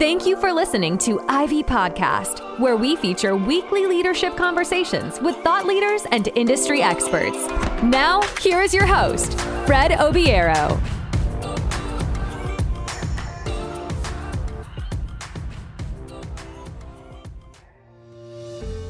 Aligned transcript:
Thank 0.00 0.24
you 0.24 0.34
for 0.40 0.50
listening 0.50 0.96
to 1.00 1.20
Ivy 1.28 1.62
Podcast, 1.62 2.58
where 2.58 2.74
we 2.74 2.96
feature 2.96 3.36
weekly 3.36 3.84
leadership 3.84 4.34
conversations 4.34 5.20
with 5.20 5.36
thought 5.44 5.66
leaders 5.66 6.06
and 6.10 6.28
industry 6.28 6.80
experts. 6.80 7.36
Now, 7.82 8.22
here 8.40 8.62
is 8.62 8.72
your 8.72 8.86
host, 8.86 9.38
Fred 9.66 9.90
Obiero. 9.90 10.80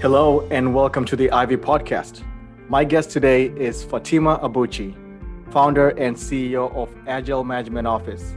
Hello, 0.01 0.47
and 0.53 0.73
welcome 0.73 1.05
to 1.07 1.17
the 1.17 1.29
Ivy 1.33 1.57
Podcast. 1.57 2.23
My 2.69 2.85
guest 2.85 3.11
today 3.11 3.47
is 3.47 3.83
Fatima 3.83 4.39
Abuchi, 4.45 4.95
founder 5.51 5.89
and 5.89 6.15
CEO 6.15 6.73
of 6.77 6.89
Agile 7.09 7.43
Management 7.43 7.89
Office. 7.89 8.37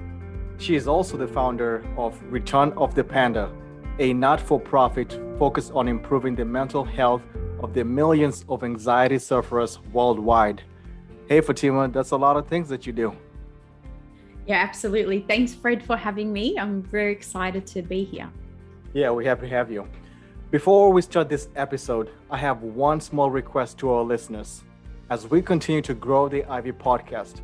She 0.57 0.75
is 0.75 0.87
also 0.87 1.17
the 1.17 1.27
founder 1.27 1.83
of 1.97 2.21
Return 2.31 2.73
of 2.73 2.95
the 2.95 3.03
Panda, 3.03 3.51
a 3.99 4.13
not 4.13 4.39
for 4.39 4.59
profit 4.59 5.19
focused 5.37 5.71
on 5.73 5.87
improving 5.87 6.35
the 6.35 6.45
mental 6.45 6.83
health 6.83 7.21
of 7.59 7.73
the 7.73 7.83
millions 7.83 8.45
of 8.49 8.63
anxiety 8.63 9.19
sufferers 9.19 9.79
worldwide. 9.91 10.63
Hey, 11.27 11.41
Fatima, 11.41 11.87
that's 11.87 12.11
a 12.11 12.17
lot 12.17 12.37
of 12.37 12.47
things 12.47 12.69
that 12.69 12.85
you 12.85 12.93
do. 12.93 13.15
Yeah, 14.45 14.57
absolutely. 14.57 15.25
Thanks, 15.27 15.53
Fred, 15.53 15.81
for 15.83 15.95
having 15.95 16.33
me. 16.33 16.57
I'm 16.59 16.83
very 16.83 17.13
excited 17.13 17.65
to 17.67 17.81
be 17.81 18.03
here. 18.03 18.29
Yeah, 18.93 19.09
we're 19.09 19.27
happy 19.27 19.47
to 19.47 19.55
have 19.55 19.71
you. 19.71 19.87
Before 20.51 20.91
we 20.91 21.01
start 21.01 21.29
this 21.29 21.47
episode, 21.55 22.11
I 22.29 22.37
have 22.37 22.61
one 22.61 22.99
small 22.99 23.31
request 23.31 23.77
to 23.79 23.89
our 23.91 24.03
listeners. 24.03 24.63
As 25.09 25.27
we 25.27 25.41
continue 25.41 25.81
to 25.81 25.93
grow 25.93 26.27
the 26.27 26.43
Ivy 26.45 26.73
podcast, 26.73 27.41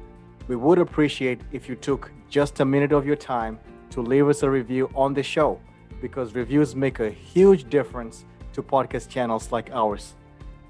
we 0.50 0.56
would 0.56 0.80
appreciate 0.80 1.40
if 1.52 1.70
you 1.70 1.76
took 1.76 2.12
just 2.28 2.60
a 2.60 2.66
minute 2.66 2.92
of 2.92 3.06
your 3.06 3.16
time 3.16 3.60
to 3.92 4.02
leave 4.02 4.28
us 4.28 4.42
a 4.42 4.50
review 4.50 4.90
on 4.96 5.14
the 5.14 5.22
show 5.22 5.62
because 6.02 6.34
reviews 6.34 6.76
make 6.76 7.00
a 7.00 7.10
huge 7.12 7.70
difference 7.70 8.26
to 8.54 8.64
podcast 8.64 9.10
channels 9.10 9.52
like 9.52 9.70
ours. 9.72 10.16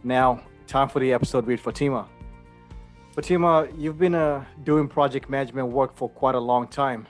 Now, 0.03 0.44
time 0.67 0.89
for 0.89 0.99
the 0.99 1.13
episode 1.13 1.45
with 1.45 1.61
Fatima. 1.61 2.09
Fatima, 3.16 3.69
you've 3.77 3.97
been 3.97 4.16
uh, 4.16 4.44
doing 4.66 4.89
project 4.89 5.30
management 5.30 5.69
work 5.69 5.95
for 5.95 6.09
quite 6.09 6.36
a 6.36 6.39
long 6.39 6.67
time. 6.67 7.08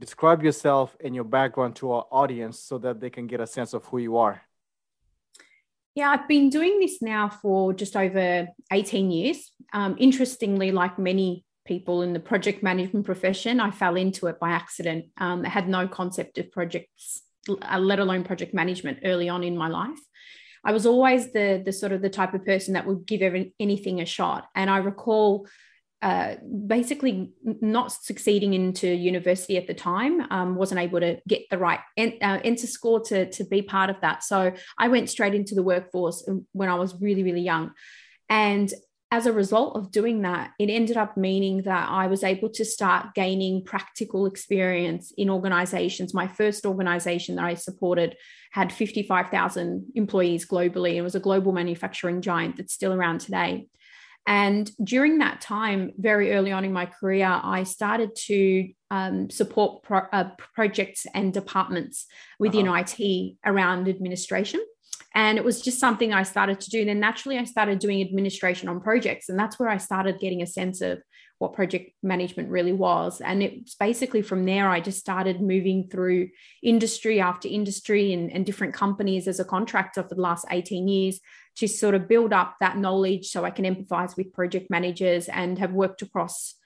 Describe 0.00 0.42
yourself 0.42 0.96
and 1.04 1.14
your 1.14 1.24
background 1.24 1.76
to 1.76 1.92
our 1.92 2.06
audience 2.10 2.58
so 2.58 2.78
that 2.78 2.98
they 2.98 3.10
can 3.10 3.26
get 3.26 3.42
a 3.42 3.46
sense 3.46 3.74
of 3.74 3.84
who 3.84 3.98
you 3.98 4.16
are. 4.16 4.40
Yeah, 5.94 6.10
I've 6.10 6.28
been 6.28 6.48
doing 6.48 6.80
this 6.80 7.02
now 7.02 7.28
for 7.28 7.74
just 7.74 7.94
over 7.94 8.48
18 8.72 9.10
years. 9.10 9.52
Um, 9.74 9.96
interestingly, 9.98 10.70
like 10.72 10.98
many 10.98 11.44
people 11.66 12.02
in 12.02 12.12
the 12.12 12.20
project 12.20 12.62
management 12.62 13.04
profession. 13.04 13.60
I 13.60 13.70
fell 13.70 13.96
into 13.96 14.26
it 14.28 14.38
by 14.40 14.50
accident. 14.50 15.06
Um, 15.18 15.44
I 15.44 15.48
had 15.48 15.68
no 15.68 15.86
concept 15.88 16.38
of 16.38 16.50
projects, 16.50 17.22
uh, 17.48 17.78
let 17.78 17.98
alone 17.98 18.24
project 18.24 18.54
management 18.54 19.00
early 19.04 19.28
on 19.28 19.44
in 19.44 19.56
my 19.56 19.68
life. 19.68 19.98
I 20.64 20.72
was 20.72 20.86
always 20.86 21.32
the, 21.32 21.62
the 21.64 21.72
sort 21.72 21.92
of 21.92 22.02
the 22.02 22.10
type 22.10 22.34
of 22.34 22.44
person 22.44 22.74
that 22.74 22.86
would 22.86 23.06
give 23.06 23.22
every, 23.22 23.54
anything 23.60 24.00
a 24.00 24.06
shot. 24.06 24.46
And 24.54 24.68
I 24.68 24.78
recall 24.78 25.46
uh, 26.02 26.34
basically 26.66 27.32
not 27.42 27.90
succeeding 27.90 28.52
into 28.52 28.86
university 28.86 29.56
at 29.56 29.66
the 29.66 29.74
time, 29.74 30.20
um, 30.30 30.56
wasn't 30.56 30.80
able 30.80 31.00
to 31.00 31.18
get 31.26 31.42
the 31.50 31.58
right 31.58 31.80
en- 31.96 32.18
uh, 32.20 32.40
enter 32.44 32.66
score 32.66 33.00
to, 33.00 33.30
to 33.30 33.44
be 33.44 33.62
part 33.62 33.90
of 33.90 33.96
that. 34.02 34.22
So 34.22 34.52
I 34.76 34.88
went 34.88 35.08
straight 35.08 35.34
into 35.34 35.54
the 35.54 35.62
workforce 35.62 36.28
when 36.52 36.68
I 36.68 36.74
was 36.74 37.00
really, 37.00 37.22
really 37.22 37.40
young. 37.40 37.72
And 38.28 38.72
as 39.12 39.26
a 39.26 39.32
result 39.32 39.76
of 39.76 39.92
doing 39.92 40.22
that, 40.22 40.50
it 40.58 40.68
ended 40.68 40.96
up 40.96 41.16
meaning 41.16 41.62
that 41.62 41.88
I 41.88 42.08
was 42.08 42.24
able 42.24 42.48
to 42.50 42.64
start 42.64 43.14
gaining 43.14 43.64
practical 43.64 44.26
experience 44.26 45.12
in 45.16 45.30
organizations. 45.30 46.12
My 46.12 46.26
first 46.26 46.66
organization 46.66 47.36
that 47.36 47.44
I 47.44 47.54
supported 47.54 48.16
had 48.50 48.72
55,000 48.72 49.92
employees 49.94 50.46
globally. 50.46 50.94
It 50.94 51.02
was 51.02 51.14
a 51.14 51.20
global 51.20 51.52
manufacturing 51.52 52.20
giant 52.20 52.56
that's 52.56 52.74
still 52.74 52.92
around 52.92 53.20
today. 53.20 53.68
And 54.26 54.68
during 54.82 55.18
that 55.18 55.40
time, 55.40 55.92
very 55.96 56.32
early 56.32 56.50
on 56.50 56.64
in 56.64 56.72
my 56.72 56.86
career, 56.86 57.28
I 57.42 57.62
started 57.62 58.16
to 58.26 58.68
um, 58.90 59.30
support 59.30 59.84
pro- 59.84 60.08
uh, 60.12 60.30
projects 60.54 61.06
and 61.14 61.32
departments 61.32 62.06
within 62.40 62.66
uh-huh. 62.66 62.82
IT 62.98 63.36
around 63.44 63.88
administration. 63.88 64.60
And 65.16 65.38
it 65.38 65.44
was 65.44 65.62
just 65.62 65.80
something 65.80 66.12
I 66.12 66.24
started 66.24 66.60
to 66.60 66.70
do. 66.70 66.84
Then 66.84 67.00
naturally, 67.00 67.38
I 67.38 67.44
started 67.44 67.78
doing 67.78 68.02
administration 68.02 68.68
on 68.68 68.82
projects. 68.82 69.30
And 69.30 69.38
that's 69.38 69.58
where 69.58 69.70
I 69.70 69.78
started 69.78 70.20
getting 70.20 70.42
a 70.42 70.46
sense 70.46 70.82
of 70.82 71.00
what 71.38 71.54
project 71.54 71.92
management 72.02 72.50
really 72.50 72.74
was. 72.74 73.22
And 73.22 73.42
it's 73.42 73.74
basically 73.76 74.20
from 74.20 74.44
there, 74.44 74.68
I 74.68 74.80
just 74.80 74.98
started 74.98 75.40
moving 75.40 75.88
through 75.88 76.28
industry 76.62 77.18
after 77.18 77.48
industry 77.48 78.12
and, 78.12 78.30
and 78.30 78.44
different 78.44 78.74
companies 78.74 79.26
as 79.26 79.40
a 79.40 79.44
contractor 79.44 80.02
for 80.02 80.14
the 80.14 80.20
last 80.20 80.44
18 80.50 80.86
years 80.86 81.18
to 81.56 81.66
sort 81.66 81.94
of 81.94 82.08
build 82.08 82.34
up 82.34 82.56
that 82.60 82.76
knowledge 82.76 83.28
so 83.28 83.42
I 83.42 83.50
can 83.50 83.64
empathize 83.64 84.18
with 84.18 84.34
project 84.34 84.68
managers 84.68 85.28
and 85.28 85.58
have 85.58 85.72
worked 85.72 86.02
across 86.02 86.56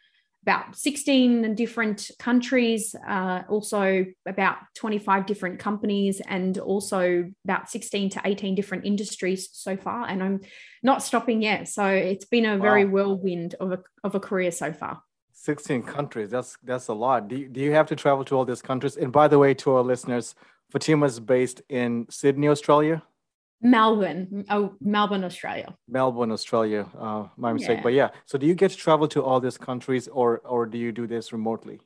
about 0.43 0.75
16 0.75 1.55
different 1.55 2.11
countries, 2.19 2.95
uh, 3.07 3.43
also 3.49 4.07
about 4.27 4.57
25 4.75 5.27
different 5.27 5.59
companies, 5.59 6.21
and 6.27 6.57
also 6.59 7.31
about 7.45 7.69
16 7.69 8.11
to 8.11 8.21
18 8.25 8.55
different 8.55 8.87
industries 8.87 9.51
so 9.53 9.77
far. 9.77 10.07
And 10.07 10.23
I'm 10.23 10.41
not 10.83 11.03
stopping 11.03 11.43
yet. 11.43 11.69
So 11.69 11.87
it's 11.87 12.25
been 12.25 12.47
a 12.47 12.57
wow. 12.57 12.63
very 12.63 12.85
whirlwind 12.85 13.55
of 13.61 13.73
a, 13.73 13.79
of 14.03 14.15
a 14.15 14.21
career 14.21 14.51
so 14.51 14.73
far. 14.73 15.03
16 15.33 15.83
countries. 15.85 16.31
That's 16.31 16.59
that's 16.63 16.89
a 16.89 16.93
lot. 16.93 17.29
Do 17.29 17.37
you, 17.37 17.49
do 17.49 17.61
you 17.61 17.73
have 17.73 17.87
to 17.87 17.97
travel 17.97 18.25
to 18.27 18.37
all 18.37 18.45
these 18.45 18.61
countries? 18.61 18.97
And 18.97 19.11
by 19.11 19.27
the 19.27 19.39
way, 19.39 19.55
to 19.55 19.73
our 19.73 19.83
listeners, 19.83 20.35
Fatima 20.71 21.07
is 21.07 21.19
based 21.19 21.63
in 21.69 22.07
Sydney, 22.11 22.49
Australia. 22.49 23.03
Melbourne, 23.63 24.45
oh, 24.49 24.75
Melbourne, 24.81 25.25
Australia. 25.25 25.75
Melbourne, 25.87 26.33
Australia. 26.33 26.89
Uh, 26.99 27.27
my 27.37 27.53
mistake, 27.53 27.79
yeah. 27.79 27.83
but 27.83 27.93
yeah. 27.93 28.09
So, 28.27 28.39
do 28.39 28.47
you 28.47 28.55
get 28.55 28.71
to 28.71 28.77
travel 28.77 29.07
to 29.09 29.23
all 29.23 29.41
these 29.41 29.59
countries, 29.59 30.09
or 30.09 30.39
or 30.39 30.67
do 30.67 30.79
you 30.79 30.93
do 30.93 31.07
this 31.07 31.33
remotely? 31.33 31.81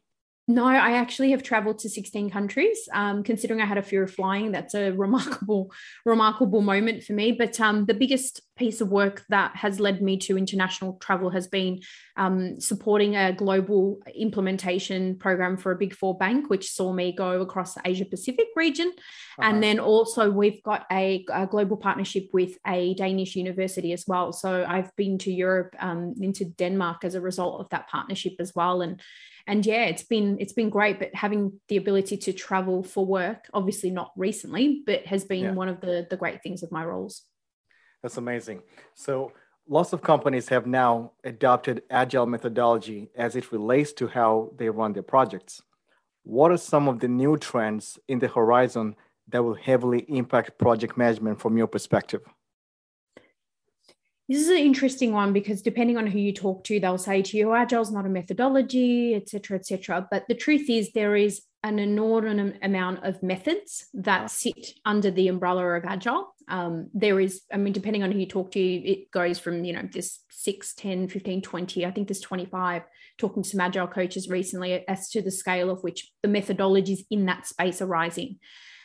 No, 0.46 0.66
I 0.66 0.92
actually 0.92 1.30
have 1.30 1.42
traveled 1.42 1.78
to 1.80 1.88
16 1.88 2.28
countries. 2.28 2.86
Um, 2.92 3.22
considering 3.22 3.62
I 3.62 3.64
had 3.64 3.78
a 3.78 3.82
fear 3.82 4.02
of 4.02 4.12
flying, 4.12 4.52
that's 4.52 4.74
a 4.74 4.90
remarkable, 4.92 5.72
remarkable 6.04 6.60
moment 6.60 7.02
for 7.02 7.14
me. 7.14 7.32
But 7.32 7.58
um, 7.60 7.86
the 7.86 7.94
biggest 7.94 8.42
piece 8.56 8.80
of 8.80 8.90
work 8.90 9.24
that 9.28 9.54
has 9.56 9.80
led 9.80 10.00
me 10.00 10.16
to 10.16 10.38
international 10.38 10.94
travel 11.00 11.30
has 11.30 11.46
been 11.46 11.80
um, 12.16 12.60
supporting 12.60 13.16
a 13.16 13.32
global 13.32 13.98
implementation 14.14 15.16
program 15.18 15.56
for 15.56 15.72
a 15.72 15.76
big 15.76 15.94
four 15.94 16.16
bank, 16.16 16.48
which 16.48 16.70
saw 16.70 16.92
me 16.92 17.12
go 17.12 17.40
across 17.40 17.74
the 17.74 17.82
Asia 17.84 18.04
Pacific 18.04 18.46
region. 18.54 18.92
Uh-huh. 18.96 19.48
And 19.48 19.62
then 19.62 19.80
also, 19.80 20.30
we've 20.30 20.62
got 20.62 20.86
a, 20.90 21.24
a, 21.32 21.46
global 21.46 21.76
partnership 21.76 22.28
with 22.32 22.56
a 22.66 22.94
Danish 22.94 23.34
university 23.34 23.92
as 23.92 24.04
well. 24.06 24.32
So 24.32 24.64
I've 24.66 24.94
been 24.96 25.18
to 25.18 25.32
Europe, 25.32 25.74
um, 25.80 26.14
into 26.20 26.44
Denmark 26.44 27.04
as 27.04 27.14
a 27.14 27.20
result 27.20 27.60
of 27.60 27.68
that 27.70 27.88
partnership 27.88 28.34
as 28.38 28.52
well. 28.54 28.82
And 28.82 29.00
and 29.46 29.66
yeah 29.66 29.84
it's 29.84 30.04
been 30.04 30.38
it's 30.40 30.54
been 30.54 30.70
great 30.70 30.98
but 30.98 31.14
having 31.14 31.60
the 31.68 31.76
ability 31.76 32.16
to 32.16 32.32
travel 32.32 32.82
for 32.82 33.04
work 33.04 33.46
obviously 33.52 33.90
not 33.90 34.10
recently 34.16 34.82
but 34.86 35.04
has 35.04 35.24
been 35.24 35.44
yeah. 35.44 35.52
one 35.52 35.68
of 35.68 35.82
the 35.82 36.06
the 36.08 36.16
great 36.16 36.42
things 36.42 36.62
of 36.62 36.72
my 36.72 36.82
roles 36.82 37.24
that's 38.04 38.18
amazing. 38.18 38.60
So 38.92 39.32
lots 39.66 39.94
of 39.94 40.02
companies 40.02 40.50
have 40.50 40.66
now 40.66 41.12
adopted 41.24 41.84
agile 41.88 42.26
methodology 42.26 43.08
as 43.16 43.34
it 43.34 43.50
relates 43.50 43.94
to 43.94 44.08
how 44.08 44.50
they 44.58 44.68
run 44.68 44.92
their 44.92 45.02
projects. 45.02 45.62
What 46.22 46.50
are 46.50 46.58
some 46.58 46.86
of 46.86 47.00
the 47.00 47.08
new 47.08 47.38
trends 47.38 47.98
in 48.06 48.18
the 48.18 48.28
horizon 48.28 48.94
that 49.28 49.42
will 49.42 49.54
heavily 49.54 50.00
impact 50.00 50.58
project 50.58 50.98
management 50.98 51.40
from 51.40 51.56
your 51.56 51.66
perspective 51.66 52.20
this 54.28 54.40
is 54.40 54.48
an 54.48 54.56
interesting 54.56 55.12
one 55.12 55.32
because 55.32 55.60
depending 55.60 55.98
on 55.98 56.06
who 56.06 56.18
you 56.18 56.32
talk 56.32 56.64
to, 56.64 56.80
they'll 56.80 56.96
say 56.96 57.20
to 57.20 57.36
you, 57.36 57.52
agile 57.52 57.82
is 57.82 57.92
not 57.92 58.06
a 58.06 58.08
methodology, 58.08 59.14
etc., 59.14 59.58
etc. 59.58 60.08
But 60.10 60.24
the 60.28 60.34
truth 60.34 60.70
is, 60.70 60.92
there 60.92 61.14
is 61.14 61.42
an 61.62 61.78
inordinate 61.78 62.58
amount 62.62 63.04
of 63.04 63.22
methods 63.22 63.86
that 63.94 64.30
sit 64.30 64.78
under 64.84 65.10
the 65.10 65.28
umbrella 65.28 65.64
of 65.64 65.84
agile. 65.84 66.34
Um, 66.48 66.88
there 66.94 67.20
is, 67.20 67.42
I 67.52 67.58
mean, 67.58 67.72
depending 67.72 68.02
on 68.02 68.12
who 68.12 68.18
you 68.18 68.26
talk 68.26 68.50
to, 68.52 68.60
it 68.60 69.10
goes 69.10 69.38
from, 69.38 69.64
you 69.64 69.72
know, 69.74 69.88
this 69.90 70.20
6, 70.30 70.74
10, 70.74 71.08
15, 71.08 71.42
20, 71.42 71.86
I 71.86 71.90
think 71.90 72.08
there's 72.08 72.20
25, 72.20 72.82
talking 73.18 73.42
to 73.42 73.48
some 73.48 73.60
agile 73.60 73.86
coaches 73.86 74.28
recently 74.28 74.86
as 74.88 75.08
to 75.10 75.22
the 75.22 75.30
scale 75.30 75.70
of 75.70 75.82
which 75.82 76.10
the 76.22 76.28
methodologies 76.28 77.00
in 77.10 77.26
that 77.26 77.46
space 77.46 77.80
are 77.80 77.86
rising. 77.86 78.38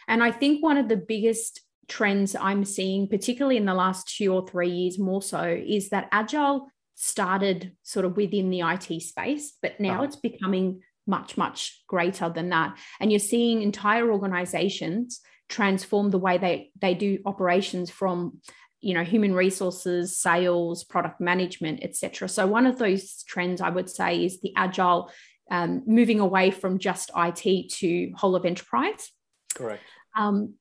And 0.08 0.24
I 0.24 0.31
think 0.31 0.63
one 0.63 0.78
of 0.78 0.88
the 0.88 0.98
biggest 0.98 1.62
trends 1.89 2.36
I'm 2.36 2.63
seeing, 2.63 3.07
particularly 3.07 3.57
in 3.57 3.65
the 3.65 3.74
last 3.74 4.15
two 4.15 4.33
or 4.33 4.47
three 4.47 4.69
years 4.69 4.97
more 4.97 5.21
so, 5.21 5.44
is 5.44 5.89
that 5.89 6.07
agile 6.12 6.69
started 6.95 7.74
sort 7.83 8.06
of 8.06 8.15
within 8.15 8.50
the 8.50 8.62
IT 8.62 9.01
space, 9.01 9.53
but 9.62 9.80
now 9.80 9.95
uh-huh. 9.95 10.03
it's 10.03 10.15
becoming 10.15 10.81
much, 11.07 11.38
much 11.38 11.83
greater 11.88 12.30
than 12.30 12.50
that. 12.50 12.77
And 13.00 13.12
you're 13.12 13.19
seeing 13.19 13.62
entire 13.62 14.12
organizations 14.12 15.19
transform 15.50 16.12
the 16.12 16.19
way 16.19 16.38
they, 16.38 16.71
they 16.80 16.94
do 16.94 17.19
operations 17.25 17.89
from 17.89 18.39
you 18.81 18.94
know 18.94 19.03
human 19.03 19.33
resources 19.33 20.18
sales 20.18 20.86
product 20.86 21.19
management 21.19 21.81
etc 21.83 22.30
so 22.30 22.47
one 22.47 22.65
of 22.65 22.80
those 22.80 23.24
trends 23.24 23.59
i 23.59 23.69
would 23.69 23.89
say 23.89 24.24
is 24.24 24.39
the 24.39 24.53
agile 24.56 25.12
um, 25.51 25.83
moving 25.86 26.21
away 26.21 26.50
from 26.50 26.80
just 26.80 27.12
it 27.13 27.69
to 27.69 28.09
whole 28.15 28.38
of 28.38 28.45
enterprise 28.45 29.12
Correct. 29.56 29.83
Um, 30.18 30.56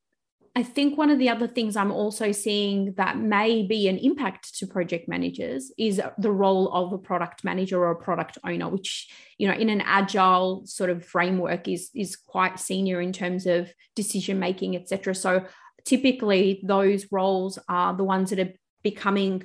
I 0.56 0.62
think 0.62 0.98
one 0.98 1.10
of 1.10 1.18
the 1.18 1.28
other 1.28 1.46
things 1.46 1.76
I'm 1.76 1.92
also 1.92 2.32
seeing 2.32 2.94
that 2.94 3.18
may 3.18 3.66
be 3.66 3.88
an 3.88 3.98
impact 3.98 4.58
to 4.58 4.66
project 4.66 5.08
managers 5.08 5.72
is 5.78 6.00
the 6.18 6.32
role 6.32 6.72
of 6.72 6.92
a 6.92 6.98
product 6.98 7.44
manager 7.44 7.78
or 7.78 7.92
a 7.92 7.96
product 8.02 8.38
owner, 8.44 8.68
which, 8.68 9.08
you 9.38 9.46
know, 9.46 9.54
in 9.54 9.68
an 9.68 9.82
agile 9.82 10.66
sort 10.66 10.90
of 10.90 11.04
framework 11.04 11.68
is, 11.68 11.90
is 11.94 12.16
quite 12.16 12.58
senior 12.58 13.00
in 13.00 13.12
terms 13.12 13.46
of 13.46 13.72
decision 13.94 14.38
making, 14.38 14.74
etc. 14.74 15.14
So 15.14 15.44
typically 15.84 16.60
those 16.64 17.06
roles 17.10 17.58
are 17.68 17.96
the 17.96 18.04
ones 18.04 18.30
that 18.30 18.40
are 18.40 18.52
becoming 18.82 19.44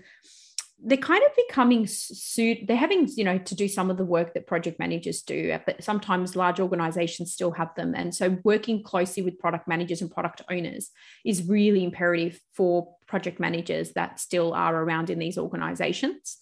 they're 0.86 0.98
kind 0.98 1.24
of 1.24 1.32
becoming 1.48 1.88
suit 1.88 2.60
they're 2.68 2.76
having 2.76 3.08
you 3.16 3.24
know 3.24 3.38
to 3.38 3.56
do 3.56 3.68
some 3.68 3.90
of 3.90 3.98
the 3.98 4.06
work 4.06 4.34
that 4.34 4.48
project 4.48 4.80
managers 4.80 5.22
do 5.22 5.58
but 5.66 5.84
sometimes 5.84 6.36
large 6.36 6.60
organizations 6.60 7.34
still 7.34 7.52
have 7.52 7.74
them. 7.76 7.94
And 7.96 8.14
so 8.14 8.38
working 8.44 8.84
closely 8.84 9.24
with 9.24 9.40
product 9.40 9.68
managers 9.68 10.02
and 10.02 10.12
product 10.12 10.42
owners 10.50 10.92
is 11.26 11.48
really 11.48 11.84
imperative 11.84 12.40
for 12.54 12.96
project 13.08 13.40
managers 13.40 13.94
that 13.94 14.20
still 14.20 14.54
are 14.54 14.76
around 14.76 15.10
in 15.10 15.20
these 15.20 15.38
organizations. 15.38 16.38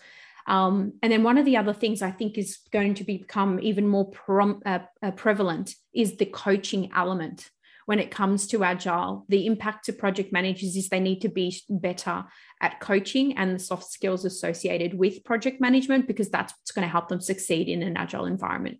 Um, 0.47 0.93
and 1.03 1.11
then 1.11 1.23
one 1.23 1.37
of 1.37 1.45
the 1.45 1.57
other 1.57 1.73
things 1.73 2.01
I 2.01 2.11
think 2.11 2.37
is 2.37 2.59
going 2.71 2.95
to 2.95 3.03
become 3.03 3.59
even 3.61 3.87
more 3.87 4.09
prom- 4.09 4.61
uh, 4.65 4.79
uh, 5.03 5.11
prevalent 5.11 5.75
is 5.93 6.17
the 6.17 6.25
coaching 6.25 6.91
element 6.95 7.49
when 7.85 7.99
it 7.99 8.11
comes 8.11 8.47
to 8.47 8.63
agile 8.63 9.25
the 9.29 9.45
impact 9.45 9.85
to 9.85 9.93
project 9.93 10.31
managers 10.31 10.75
is 10.75 10.89
they 10.89 10.99
need 10.99 11.21
to 11.21 11.29
be 11.29 11.55
better 11.69 12.25
at 12.59 12.79
coaching 12.79 13.37
and 13.37 13.55
the 13.55 13.59
soft 13.59 13.91
skills 13.91 14.25
associated 14.25 14.93
with 14.93 15.23
project 15.23 15.59
management 15.59 16.07
because 16.07 16.29
that's 16.29 16.53
what's 16.53 16.71
going 16.71 16.85
to 16.85 16.91
help 16.91 17.09
them 17.09 17.21
succeed 17.21 17.67
in 17.67 17.81
an 17.83 17.97
agile 17.97 18.25
environment. 18.25 18.79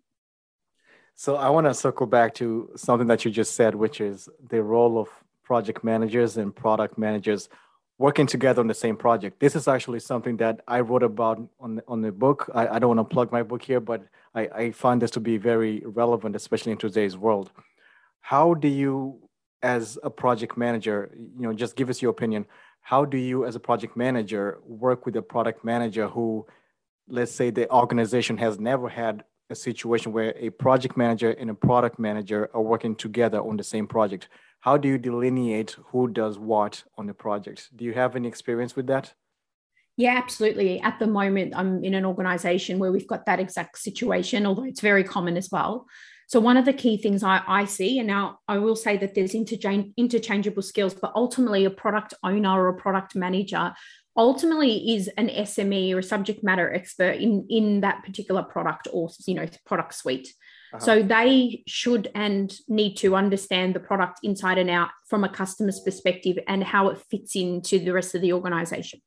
So 1.14 1.36
i 1.36 1.48
want 1.50 1.66
to 1.66 1.74
circle 1.74 2.06
back 2.06 2.34
to 2.34 2.70
something 2.76 3.08
that 3.08 3.24
you 3.24 3.30
just 3.30 3.54
said 3.54 3.74
which 3.74 4.00
is 4.00 4.28
the 4.48 4.62
role 4.62 4.98
of 4.98 5.08
project 5.42 5.84
managers 5.84 6.36
and 6.36 6.54
product 6.54 6.96
managers 6.96 7.48
working 7.98 8.26
together 8.26 8.60
on 8.60 8.66
the 8.66 8.74
same 8.74 8.96
project. 8.96 9.38
This 9.38 9.54
is 9.54 9.68
actually 9.68 10.00
something 10.00 10.36
that 10.38 10.60
i 10.66 10.80
wrote 10.80 11.02
about 11.02 11.40
on 11.60 11.76
the, 11.76 11.84
on 11.86 12.00
the 12.00 12.10
book. 12.10 12.50
I, 12.54 12.66
I 12.68 12.78
don't 12.78 12.96
want 12.96 13.08
to 13.08 13.14
plug 13.14 13.30
my 13.30 13.42
book 13.42 13.62
here 13.62 13.80
but 13.80 14.02
I, 14.34 14.42
I 14.54 14.70
find 14.70 15.02
this 15.02 15.10
to 15.12 15.20
be 15.20 15.36
very 15.36 15.82
relevant 15.84 16.34
especially 16.34 16.72
in 16.72 16.78
today's 16.78 17.16
world 17.16 17.50
how 18.22 18.54
do 18.54 18.68
you 18.68 19.18
as 19.62 19.98
a 20.02 20.10
project 20.10 20.56
manager 20.56 21.10
you 21.14 21.42
know 21.42 21.52
just 21.52 21.76
give 21.76 21.90
us 21.90 22.00
your 22.00 22.10
opinion 22.10 22.46
how 22.80 23.04
do 23.04 23.18
you 23.18 23.44
as 23.44 23.54
a 23.54 23.60
project 23.60 23.96
manager 23.96 24.58
work 24.66 25.04
with 25.04 25.14
a 25.16 25.22
product 25.22 25.64
manager 25.64 26.08
who 26.08 26.46
let's 27.08 27.32
say 27.32 27.50
the 27.50 27.70
organization 27.70 28.38
has 28.38 28.58
never 28.58 28.88
had 28.88 29.24
a 29.50 29.54
situation 29.54 30.12
where 30.12 30.34
a 30.38 30.50
project 30.50 30.96
manager 30.96 31.32
and 31.32 31.50
a 31.50 31.54
product 31.54 31.98
manager 31.98 32.48
are 32.54 32.62
working 32.62 32.94
together 32.96 33.40
on 33.40 33.56
the 33.56 33.64
same 33.64 33.86
project 33.86 34.28
how 34.60 34.76
do 34.76 34.88
you 34.88 34.98
delineate 34.98 35.76
who 35.90 36.08
does 36.08 36.38
what 36.38 36.82
on 36.96 37.06
the 37.06 37.14
project 37.14 37.68
do 37.76 37.84
you 37.84 37.92
have 37.92 38.16
any 38.16 38.26
experience 38.26 38.74
with 38.74 38.86
that 38.86 39.12
yeah, 39.98 40.16
absolutely. 40.16 40.80
At 40.80 40.98
the 40.98 41.06
moment, 41.06 41.52
I'm 41.54 41.84
in 41.84 41.92
an 41.92 42.06
organization 42.06 42.78
where 42.78 42.90
we've 42.90 43.06
got 43.06 43.26
that 43.26 43.40
exact 43.40 43.76
situation, 43.78 44.46
although 44.46 44.64
it's 44.64 44.80
very 44.80 45.04
common 45.04 45.36
as 45.36 45.50
well. 45.52 45.86
So, 46.32 46.40
one 46.40 46.56
of 46.56 46.64
the 46.64 46.72
key 46.72 46.96
things 46.96 47.22
I, 47.22 47.42
I 47.46 47.66
see, 47.66 47.98
and 47.98 48.08
now 48.08 48.38
I 48.48 48.56
will 48.56 48.74
say 48.74 48.96
that 48.96 49.14
there's 49.14 49.34
interchange, 49.34 49.92
interchangeable 49.98 50.62
skills, 50.62 50.94
but 50.94 51.12
ultimately, 51.14 51.66
a 51.66 51.70
product 51.70 52.14
owner 52.24 52.48
or 52.48 52.68
a 52.68 52.74
product 52.74 53.14
manager 53.14 53.74
ultimately 54.16 54.94
is 54.94 55.08
an 55.18 55.28
SME 55.28 55.94
or 55.94 55.98
a 55.98 56.02
subject 56.02 56.42
matter 56.42 56.72
expert 56.72 57.16
in, 57.16 57.46
in 57.50 57.82
that 57.82 58.02
particular 58.02 58.42
product 58.42 58.88
or 58.94 59.10
you 59.26 59.34
know 59.34 59.46
product 59.66 59.92
suite. 59.92 60.32
Uh-huh. 60.72 60.82
So 60.82 61.02
they 61.02 61.64
should 61.66 62.10
and 62.14 62.50
need 62.66 62.94
to 62.94 63.14
understand 63.14 63.74
the 63.74 63.80
product 63.80 64.20
inside 64.22 64.56
and 64.56 64.70
out 64.70 64.88
from 65.08 65.24
a 65.24 65.28
customer's 65.28 65.80
perspective 65.80 66.38
and 66.48 66.64
how 66.64 66.88
it 66.88 67.02
fits 67.10 67.36
into 67.36 67.78
the 67.78 67.92
rest 67.92 68.14
of 68.14 68.22
the 68.22 68.32
organization. 68.32 69.02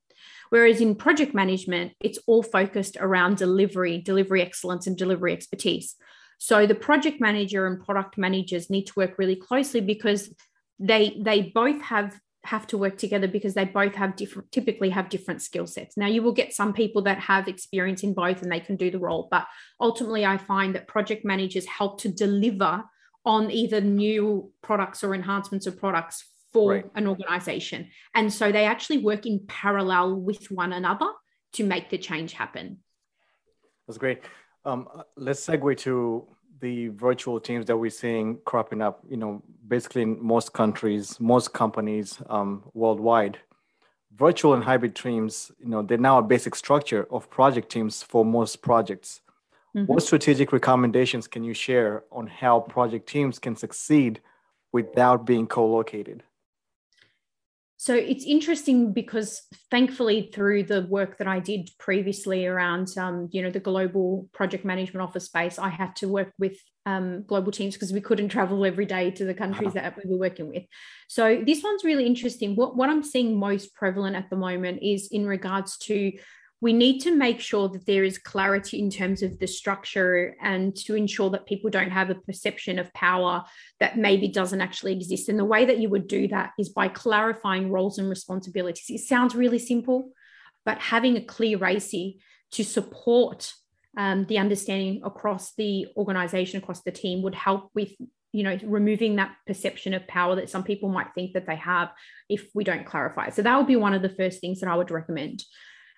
Whereas 0.51 0.80
in 0.80 0.94
project 0.94 1.33
management, 1.33 1.94
it's 2.00 2.19
all 2.27 2.44
focused 2.44 2.98
around 3.00 3.38
delivery, 3.38 3.98
delivery 3.98 4.44
excellence, 4.44 4.86
and 4.86 4.95
delivery 4.95 5.33
expertise. 5.33 5.95
So 6.37 6.65
the 6.65 6.75
project 6.75 7.21
manager 7.21 7.65
and 7.67 7.83
product 7.83 8.17
managers 8.17 8.69
need 8.69 8.87
to 8.87 8.93
work 8.97 9.17
really 9.17 9.35
closely 9.35 9.81
because 9.81 10.33
they 10.79 11.17
they 11.19 11.41
both 11.41 11.81
have 11.81 12.19
have 12.43 12.67
to 12.67 12.77
work 12.77 12.97
together 12.97 13.27
because 13.27 13.55
they 13.55 13.65
both 13.65 13.95
have 13.95 14.15
different 14.15 14.51
typically 14.51 14.89
have 14.91 15.09
different 15.09 15.41
skill 15.41 15.65
sets. 15.65 15.97
Now 15.97 16.07
you 16.07 16.21
will 16.21 16.31
get 16.31 16.53
some 16.53 16.73
people 16.73 17.01
that 17.03 17.19
have 17.19 17.47
experience 17.47 18.03
in 18.03 18.13
both 18.13 18.41
and 18.41 18.51
they 18.51 18.59
can 18.59 18.75
do 18.75 18.91
the 18.91 18.99
role, 18.99 19.27
but 19.31 19.47
ultimately 19.79 20.25
I 20.25 20.37
find 20.37 20.75
that 20.75 20.87
project 20.87 21.25
managers 21.25 21.65
help 21.65 21.99
to 22.01 22.09
deliver 22.09 22.83
on 23.25 23.49
either 23.49 23.81
new 23.81 24.51
products 24.61 25.03
or 25.03 25.15
enhancements 25.15 25.65
of 25.65 25.79
products 25.79 26.23
for 26.53 26.71
right. 26.71 26.85
an 26.95 27.07
organization. 27.07 27.89
And 28.13 28.31
so 28.31 28.51
they 28.51 28.65
actually 28.65 28.99
work 28.99 29.25
in 29.25 29.45
parallel 29.47 30.15
with 30.15 30.51
one 30.51 30.71
another 30.71 31.11
to 31.53 31.63
make 31.63 31.89
the 31.89 31.97
change 31.97 32.33
happen. 32.33 32.79
That's 33.88 33.97
great. 33.97 34.21
Um, 34.65 34.88
let's 35.15 35.45
segue 35.45 35.77
to 35.79 36.27
the 36.59 36.88
virtual 36.89 37.39
teams 37.39 37.65
that 37.67 37.77
we're 37.77 37.89
seeing 37.91 38.39
cropping 38.45 38.81
up, 38.81 39.03
you 39.07 39.17
know, 39.17 39.44
basically 39.67 40.01
in 40.01 40.23
most 40.23 40.53
countries, 40.53 41.19
most 41.19 41.53
companies 41.53 42.21
um, 42.29 42.63
worldwide. 42.73 43.38
Virtual 44.15 44.53
and 44.53 44.63
hybrid 44.63 44.95
teams, 44.95 45.51
you 45.59 45.67
know, 45.67 45.81
they're 45.81 45.97
now 45.97 46.17
a 46.17 46.23
basic 46.23 46.56
structure 46.56 47.06
of 47.12 47.29
project 47.29 47.69
teams 47.71 48.01
for 48.01 48.23
most 48.23 48.62
projects. 48.62 49.21
Mm-hmm. 49.75 49.91
What 49.91 50.03
strategic 50.03 50.53
recommendations 50.53 51.27
can 51.27 51.44
you 51.44 51.53
share 51.53 52.03
on 52.12 52.27
how 52.27 52.62
project 52.62 53.09
teams 53.09 53.39
can 53.39 53.56
succeed 53.57 54.21
without 54.71 55.25
being 55.25 55.47
co-located? 55.47 56.23
So 57.77 57.94
it's 57.94 58.24
interesting 58.24 58.94
because 58.94 59.42
thankfully 59.69 60.30
through 60.33 60.63
the 60.63 60.83
work 60.83 61.18
that 61.18 61.27
i 61.27 61.39
did 61.39 61.69
previously 61.80 62.45
around 62.45 62.88
um, 62.98 63.27
you 63.31 63.42
know 63.42 63.50
the 63.50 63.60
global 63.60 64.27
project 64.33 64.66
management 64.66 65.01
office 65.01 65.25
space 65.25 65.60
i 65.60 65.69
had 65.69 65.95
to 65.95 66.07
work 66.07 66.31
with 66.39 66.57
um, 66.88 67.24
global 67.24 67.51
teams 67.51 67.74
because 67.74 67.92
we 67.92 68.01
couldn't 68.01 68.30
travel 68.30 68.63
every 68.63 68.86
day 68.86 69.10
to 69.12 69.25
the 69.25 69.33
countries 69.33 69.69
uh-huh. 69.69 69.81
that 69.81 69.98
we 69.98 70.10
were 70.10 70.19
working 70.19 70.50
with 70.50 70.63
so 71.07 71.44
this 71.45 71.63
one's 71.63 71.83
really 71.83 72.06
interesting 72.06 72.56
what, 72.56 72.75
what 72.75 72.89
i'm 72.89 73.04
seeing 73.04 73.38
most 73.38 73.74
prevalent 73.74 74.16
at 74.16 74.30
the 74.30 74.36
moment 74.36 74.80
is 74.81 75.10
in 75.12 75.25
regards 75.25 75.77
to 75.77 76.12
we 76.65 76.73
need 76.73 76.97
to 76.97 77.15
make 77.15 77.39
sure 77.39 77.69
that 77.69 77.85
there 77.85 78.03
is 78.03 78.17
clarity 78.17 78.79
in 78.79 78.89
terms 78.89 79.21
of 79.21 79.38
the 79.38 79.45
structure 79.45 80.35
and 80.41 80.75
to 80.75 80.95
ensure 80.95 81.29
that 81.29 81.45
people 81.45 81.69
don't 81.69 81.91
have 81.91 82.09
a 82.09 82.15
perception 82.15 82.79
of 82.79 82.91
power 82.95 83.44
that 83.79 84.00
maybe 84.00 84.27
doesn't 84.27 84.62
actually 84.62 84.94
exist. 84.94 85.29
And 85.29 85.38
the 85.38 85.45
way 85.45 85.65
that 85.65 85.77
you 85.77 85.89
would 85.89 86.07
do 86.07 86.27
that 86.29 86.53
is 86.57 86.69
by 86.69 86.88
clarifying 86.88 87.69
roles 87.69 88.00
and 88.00 88.10
responsibilities. 88.10 88.89
It 88.89 89.05
sounds 89.07 89.36
really 89.36 89.60
simple, 89.60 90.10
but 90.65 90.79
having 90.79 91.15
a 91.17 91.22
clear 91.22 91.60
RACI 91.60 92.15
to 92.53 92.63
support 92.63 93.53
um, 93.95 94.25
the 94.25 94.39
understanding 94.39 95.03
across 95.05 95.53
the 95.53 95.86
organization, 95.95 96.63
across 96.63 96.81
the 96.81 96.91
team 96.91 97.22
would 97.22 97.36
help 97.36 97.69
with 97.75 97.91
you 98.31 98.41
know 98.41 98.57
removing 98.63 99.17
that 99.17 99.36
perception 99.45 99.93
of 99.93 100.07
power 100.07 100.36
that 100.36 100.50
some 100.50 100.63
people 100.63 100.89
might 100.89 101.13
think 101.13 101.34
that 101.34 101.45
they 101.45 101.57
have 101.57 101.91
if 102.27 102.48
we 102.53 102.65
don't 102.65 102.86
clarify 102.86 103.29
so 103.29 103.41
that 103.41 103.55
would 103.55 103.65
be 103.65 103.77
one 103.77 103.93
of 103.93 104.01
the 104.01 104.10
first 104.10 104.41
things 104.41 104.60
that 104.60 104.69
i 104.69 104.75
would 104.75 104.91
recommend 104.91 105.41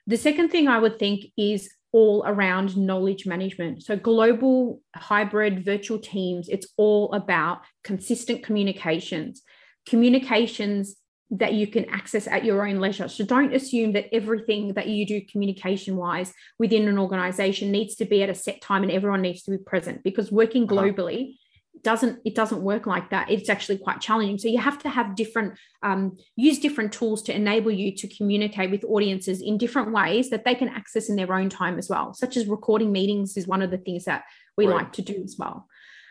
the 0.08 0.18
second 0.18 0.50
thing 0.50 0.68
I 0.68 0.80
would 0.80 0.98
think 0.98 1.26
is 1.38 1.70
all 1.92 2.24
around 2.26 2.78
knowledge 2.78 3.26
management. 3.26 3.84
So, 3.84 3.96
global 3.96 4.82
hybrid 4.96 5.64
virtual 5.64 6.00
teams, 6.00 6.50
it's 6.50 6.68
all 6.78 7.14
about 7.14 7.62
consistent 7.84 8.44
communications, 8.44 9.42
communications 9.86 10.96
that 11.32 11.54
you 11.54 11.68
can 11.68 11.90
access 11.90 12.26
at 12.26 12.46
your 12.46 12.66
own 12.66 12.80
leisure. 12.80 13.10
So, 13.10 13.26
don't 13.26 13.54
assume 13.54 13.94
that 13.94 14.14
everything 14.14 14.74
that 14.74 14.88
you 14.88 15.06
do 15.06 15.22
communication 15.30 15.98
wise 15.98 16.34
within 16.58 16.88
an 16.88 16.98
organization 16.98 17.72
needs 17.72 17.96
to 17.96 18.06
be 18.06 18.24
at 18.24 18.30
a 18.30 18.36
set 18.36 18.62
time 18.62 18.84
and 18.84 18.92
everyone 18.92 19.22
needs 19.22 19.44
to 19.44 19.52
be 19.52 19.58
present 19.58 20.04
because 20.04 20.32
working 20.32 20.64
uh-huh. 20.64 20.76
Doesn't 21.88 22.20
it 22.26 22.36
doesn't 22.36 22.62
work 22.62 22.86
like 22.86 23.10
that 23.12 23.32
it's 23.32 23.48
actually 23.48 23.78
quite 23.78 24.02
challenging 24.02 24.38
so 24.38 24.50
you 24.50 24.58
have 24.58 24.78
to 24.78 24.90
have 24.90 25.16
different 25.16 25.54
um, 25.84 26.18
use 26.36 26.60
different 26.60 26.92
tools 26.92 27.22
to 27.22 27.34
enable 27.34 27.72
you 27.72 27.96
to 27.96 28.10
communicate 28.10 28.70
with 28.70 28.84
audiences 28.84 29.42
in 29.42 29.58
different 29.58 29.94
ways 29.94 30.30
that 30.30 30.44
they 30.44 30.54
can 30.54 30.68
access 30.68 31.08
in 31.08 31.16
their 31.16 31.34
own 31.34 31.48
time 31.48 31.80
as 31.80 31.90
well 31.90 32.14
such 32.14 32.36
as 32.36 32.46
recording 32.46 32.92
meetings 32.92 33.38
is 33.38 33.48
one 33.48 33.62
of 33.62 33.72
the 33.72 33.78
things 33.78 34.04
that 34.04 34.26
we 34.58 34.68
right. 34.68 34.76
like 34.76 34.92
to 34.92 35.02
do 35.02 35.22
as 35.24 35.38
well 35.40 35.66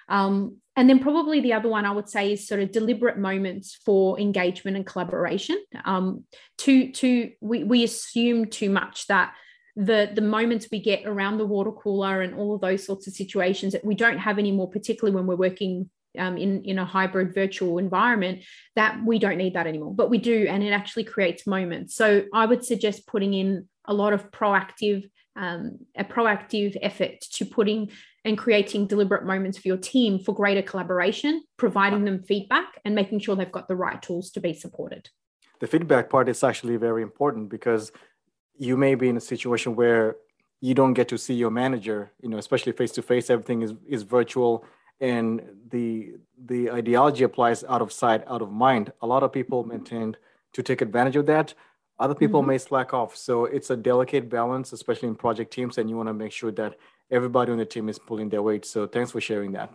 um, 0.09 0.57
and 0.77 0.89
then 0.89 0.99
probably 0.99 1.41
the 1.41 1.53
other 1.53 1.69
one 1.69 1.85
I 1.85 1.91
would 1.91 2.09
say 2.09 2.33
is 2.33 2.49
sort 2.49 2.61
of 2.61 2.73
deliberate 2.73 3.19
moments 3.19 3.75
for 3.85 4.21
engagement 4.21 4.77
and 4.77 4.87
collaboration. 4.87 5.61
Um, 5.85 6.25
to 6.59 6.93
to 6.93 7.31
we, 7.41 7.65
we 7.65 7.83
assume 7.83 8.47
too 8.47 8.71
much 8.71 9.09
that 9.09 9.35
the 9.77 10.11
the 10.15 10.23
moments 10.23 10.69
we 10.73 10.81
get 10.81 11.07
around 11.07 11.37
the 11.37 11.47
water 11.47 11.71
cooler 11.71 12.23
and 12.23 12.35
all 12.35 12.55
of 12.55 12.63
those 12.63 12.85
sorts 12.85 13.07
of 13.07 13.13
situations 13.13 13.75
that 13.75 13.85
we 13.85 13.95
don't 13.95 14.19
have 14.19 14.39
anymore, 14.39 14.71
particularly 14.71 15.15
when 15.15 15.27
we're 15.27 15.37
working 15.37 15.91
um, 16.19 16.39
in 16.39 16.65
in 16.65 16.79
a 16.79 16.85
hybrid 16.85 17.35
virtual 17.35 17.79
environment, 17.79 18.43
that 18.75 18.99
we 19.05 19.19
don't 19.19 19.37
need 19.37 19.55
that 19.55 19.67
anymore. 19.67 19.95
But 19.95 20.09
we 20.09 20.19
do, 20.19 20.47
and 20.49 20.63
it 20.63 20.71
actually 20.71 21.05
creates 21.05 21.47
moments. 21.47 21.95
So 21.95 22.25
I 22.33 22.47
would 22.47 22.65
suggest 22.65 23.07
putting 23.07 23.35
in 23.35 23.69
a 23.85 23.93
lot 23.93 24.15
of 24.15 24.31
proactive 24.31 25.09
um, 25.37 25.79
a 25.95 26.05
proactive 26.05 26.77
effort 26.81 27.21
to 27.33 27.45
putting 27.45 27.91
and 28.25 28.39
creating 28.39 28.87
deliberate 28.87 29.25
moments 29.25 29.59
for 29.59 29.69
your 29.69 29.77
team 29.77 30.19
for 30.19 30.35
greater 30.35 30.63
collaboration, 30.63 31.45
providing 31.59 32.05
them 32.05 32.23
feedback 32.23 32.81
and 32.85 32.95
making 32.95 33.21
sure 33.21 33.37
they've 33.37 33.53
got 33.53 33.69
the 33.69 33.77
right 33.77 34.01
tools 34.03 34.31
to 34.33 34.41
be 34.41 34.55
supported. 34.55 35.11
The 35.61 35.67
feedback 35.67 36.11
part 36.11 36.29
is 36.29 36.43
actually 36.43 36.77
very 36.77 37.03
important 37.03 37.51
because 37.51 37.93
you 38.59 38.77
may 38.77 38.95
be 38.95 39.09
in 39.09 39.17
a 39.17 39.21
situation 39.21 39.77
where 39.77 40.17
you 40.61 40.75
don't 40.75 40.95
get 40.95 41.09
to 41.09 41.19
see 41.19 41.35
your 41.35 41.51
manager, 41.51 42.11
you 42.23 42.29
know, 42.29 42.39
especially 42.39 42.73
face 42.73 42.93
to 42.93 43.03
face, 43.03 43.31
everything 43.31 43.63
is, 43.63 43.75
is 43.87 44.03
virtual 44.03 44.65
and 45.01 45.43
the 45.71 46.15
the 46.47 46.71
ideology 46.71 47.25
applies 47.25 47.65
out 47.65 47.83
of 47.83 47.93
sight, 47.93 48.23
out 48.27 48.43
of 48.43 48.51
mind. 48.51 48.93
A 49.03 49.07
lot 49.07 49.23
of 49.23 49.33
people 49.33 49.65
maintain 49.65 50.17
to 50.53 50.63
take 50.63 50.81
advantage 50.81 51.17
of 51.17 51.27
that. 51.27 51.55
Other 51.99 52.15
people 52.15 52.41
mm-hmm. 52.41 52.51
may 52.51 52.59
slack 52.59 52.93
off. 52.93 53.17
So 53.17 53.47
it's 53.47 53.71
a 53.71 53.77
delicate 53.77 54.29
balance, 54.29 54.73
especially 54.73 55.09
in 55.09 55.15
project 55.15 55.53
teams, 55.53 55.79
and 55.79 55.89
you 55.89 55.97
want 55.97 56.09
to 56.09 56.15
make 56.15 56.33
sure 56.33 56.53
that 56.53 56.77
everybody 57.11 57.53
on 57.53 57.59
the 57.59 57.65
team 57.65 57.89
is 57.89 57.99
pulling 57.99 58.29
their 58.29 58.43
weight. 58.43 58.67
So 58.67 58.87
thanks 58.87 59.13
for 59.13 59.21
sharing 59.21 59.53
that. 59.53 59.73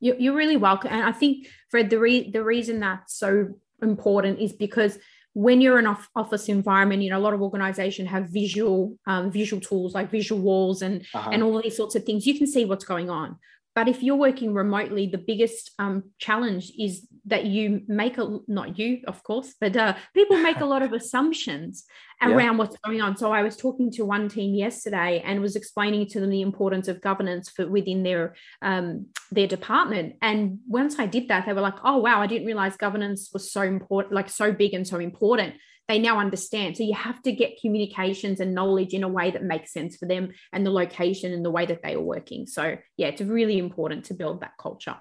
You're 0.00 0.34
really 0.34 0.56
welcome. 0.56 0.90
And 0.92 1.02
I 1.02 1.12
think, 1.12 1.48
Fred, 1.68 1.90
the, 1.90 1.98
re- 1.98 2.30
the 2.30 2.42
reason 2.42 2.80
that's 2.80 3.14
so 3.14 3.54
important 3.82 4.38
is 4.38 4.52
because 4.52 4.98
when 5.34 5.60
you're 5.60 5.80
in 5.80 5.86
an 5.86 5.96
office 6.14 6.48
environment, 6.48 7.02
you 7.02 7.10
know, 7.10 7.18
a 7.18 7.20
lot 7.20 7.34
of 7.34 7.42
organizations 7.42 8.08
have 8.08 8.28
visual 8.30 8.96
um, 9.06 9.30
visual 9.30 9.60
tools 9.60 9.94
like 9.94 10.10
visual 10.10 10.40
walls 10.40 10.80
and 10.80 11.04
uh-huh. 11.12 11.30
and 11.32 11.42
all 11.42 11.60
these 11.60 11.76
sorts 11.76 11.94
of 11.96 12.04
things. 12.04 12.26
You 12.26 12.38
can 12.38 12.46
see 12.46 12.64
what's 12.64 12.84
going 12.84 13.10
on. 13.10 13.36
But 13.74 13.88
if 13.88 14.02
you're 14.02 14.16
working 14.16 14.54
remotely, 14.54 15.06
the 15.06 15.18
biggest 15.18 15.72
um, 15.78 16.04
challenge 16.18 16.70
is 16.78 17.08
that 17.26 17.46
you 17.46 17.82
make 17.88 18.18
a 18.18 18.38
not 18.46 18.78
you, 18.78 19.00
of 19.06 19.22
course, 19.24 19.54
but 19.60 19.76
uh, 19.76 19.94
people 20.14 20.36
make 20.36 20.60
a 20.60 20.64
lot 20.74 20.82
of 20.82 20.92
assumptions 20.92 21.84
around 22.22 22.38
yeah. 22.38 22.50
what's 22.52 22.76
going 22.84 23.00
on. 23.00 23.16
So 23.16 23.32
I 23.32 23.42
was 23.42 23.56
talking 23.56 23.90
to 23.92 24.04
one 24.04 24.28
team 24.28 24.54
yesterday 24.54 25.22
and 25.24 25.40
was 25.40 25.56
explaining 25.56 26.06
to 26.08 26.20
them 26.20 26.30
the 26.30 26.42
importance 26.42 26.86
of 26.86 27.00
governance 27.00 27.48
for 27.48 27.66
within 27.66 28.02
their 28.02 28.36
um, 28.62 29.06
their 29.32 29.48
department. 29.48 30.16
And 30.22 30.58
once 30.68 30.98
I 30.98 31.06
did 31.06 31.28
that, 31.28 31.46
they 31.46 31.52
were 31.52 31.60
like, 31.60 31.78
"Oh 31.82 31.98
wow, 31.98 32.20
I 32.20 32.26
didn't 32.26 32.46
realize 32.46 32.76
governance 32.76 33.30
was 33.32 33.50
so 33.50 33.62
important, 33.62 34.14
like 34.14 34.28
so 34.28 34.52
big 34.52 34.74
and 34.74 34.86
so 34.86 34.98
important." 34.98 35.54
They 35.88 35.98
now 35.98 36.18
understand. 36.18 36.76
So 36.76 36.82
you 36.82 36.94
have 36.94 37.20
to 37.22 37.32
get 37.32 37.60
communications 37.60 38.40
and 38.40 38.54
knowledge 38.54 38.94
in 38.94 39.02
a 39.02 39.08
way 39.08 39.30
that 39.30 39.42
makes 39.42 39.72
sense 39.72 39.96
for 39.96 40.06
them 40.06 40.32
and 40.52 40.64
the 40.64 40.70
location 40.70 41.32
and 41.32 41.44
the 41.44 41.50
way 41.50 41.66
that 41.66 41.82
they 41.82 41.94
are 41.94 42.00
working. 42.00 42.46
So 42.46 42.76
yeah, 42.96 43.08
it's 43.08 43.20
really 43.20 43.58
important 43.58 44.06
to 44.06 44.14
build 44.14 44.40
that 44.40 44.52
culture. 44.58 44.96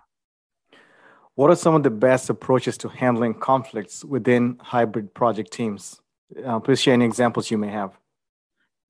What 1.36 1.50
are 1.50 1.56
some 1.56 1.74
of 1.74 1.84
the 1.84 1.90
best 1.90 2.30
approaches 2.30 2.78
to 2.80 2.90
handling 2.90 3.34
conflicts 3.34 4.06
within 4.06 4.58
hybrid 4.62 5.14
project 5.14 5.52
teams? 5.52 6.00
Uh, 6.46 6.60
please 6.60 6.80
share 6.80 6.94
any 6.94 7.06
examples 7.06 7.50
you 7.50 7.58
may 7.58 7.70
have. 7.70 7.98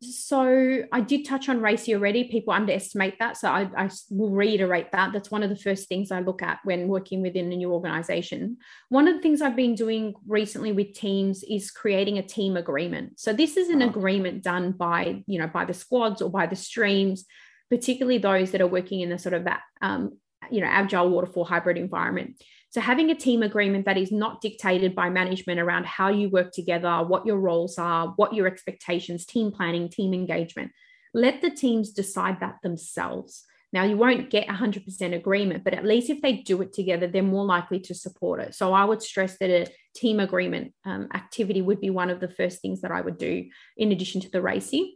So 0.04 0.84
I 0.92 1.02
did 1.02 1.26
touch 1.26 1.50
on 1.50 1.60
RACI 1.60 1.96
already. 1.96 2.26
People 2.26 2.54
underestimate 2.54 3.20
that. 3.20 3.38
So 3.38 3.50
I, 3.50 3.70
I, 3.78 3.90
will 4.10 4.30
reiterate 4.30 4.92
that. 4.92 5.14
That's 5.14 5.32
one 5.32 5.44
of 5.44 5.50
the 5.50 5.56
first 5.56 5.88
things 5.88 6.12
I 6.12 6.20
look 6.20 6.42
at 6.42 6.60
when 6.64 6.88
working 6.88 7.22
within 7.22 7.52
a 7.52 7.56
new 7.56 7.72
organization. 7.72 8.58
One 8.90 9.08
of 9.08 9.16
the 9.16 9.22
things 9.22 9.42
I've 9.42 9.56
been 9.56 9.76
doing 9.76 10.14
recently 10.28 10.72
with 10.72 10.94
teams 10.94 11.44
is 11.44 11.72
creating 11.72 12.18
a 12.18 12.24
team 12.24 12.58
agreement. 12.58 13.20
So 13.20 13.34
this 13.34 13.58
is 13.58 13.70
an 13.70 13.82
agreement 13.82 14.44
done 14.44 14.72
by, 14.72 15.24
you 15.28 15.40
know, 15.40 15.48
by 15.48 15.66
the 15.66 15.74
squads 15.74 16.22
or 16.22 16.30
by 16.30 16.46
the 16.46 16.56
streams, 16.56 17.26
particularly 17.70 18.18
those 18.18 18.52
that 18.52 18.62
are 18.62 18.68
working 18.68 19.02
in 19.02 19.10
the 19.10 19.18
sort 19.18 19.34
of 19.34 19.46
that, 19.46 19.62
um, 19.82 20.18
you 20.52 20.62
know, 20.62 20.68
agile 20.68 21.10
waterfall 21.10 21.46
hybrid 21.46 21.78
environment. 21.78 22.42
So, 22.74 22.82
having 22.82 23.12
a 23.12 23.16
team 23.16 23.44
agreement 23.44 23.86
that 23.86 24.00
is 24.00 24.12
not 24.12 24.42
dictated 24.42 24.96
by 24.96 25.12
management 25.12 25.60
around 25.60 25.86
how 25.86 26.10
you 26.10 26.28
work 26.28 26.52
together, 26.52 27.04
what 27.04 27.24
your 27.24 27.38
roles 27.38 27.78
are, 27.78 28.14
what 28.16 28.34
your 28.34 28.48
expectations, 28.48 29.28
team 29.28 29.52
planning, 29.52 29.90
team 29.90 30.12
engagement, 30.12 30.72
let 31.14 31.44
the 31.44 31.52
teams 31.52 31.92
decide 31.92 32.40
that 32.40 32.56
themselves. 32.64 33.44
Now, 33.74 33.84
you 33.84 33.96
won't 33.96 34.32
get 34.32 34.48
100% 34.48 35.16
agreement, 35.16 35.64
but 35.64 35.76
at 35.76 35.86
least 35.86 36.10
if 36.10 36.24
they 36.24 36.34
do 36.34 36.64
it 36.64 36.74
together, 36.74 37.06
they're 37.06 37.22
more 37.22 37.46
likely 37.46 37.80
to 37.82 37.94
support 37.94 38.40
it. 38.40 38.56
So, 38.56 38.74
I 38.74 38.86
would 38.86 39.04
stress 39.04 39.38
that 39.38 39.52
a 39.52 39.68
team 39.96 40.20
agreement 40.20 40.74
um, 40.84 41.10
activity 41.14 41.62
would 41.62 41.80
be 41.80 41.92
one 41.92 42.10
of 42.10 42.20
the 42.20 42.28
first 42.28 42.60
things 42.60 42.82
that 42.82 42.92
I 42.92 43.02
would 43.02 43.20
do 43.20 43.50
in 43.78 43.92
addition 43.92 44.20
to 44.22 44.32
the 44.32 44.40
RACI. 44.40 44.94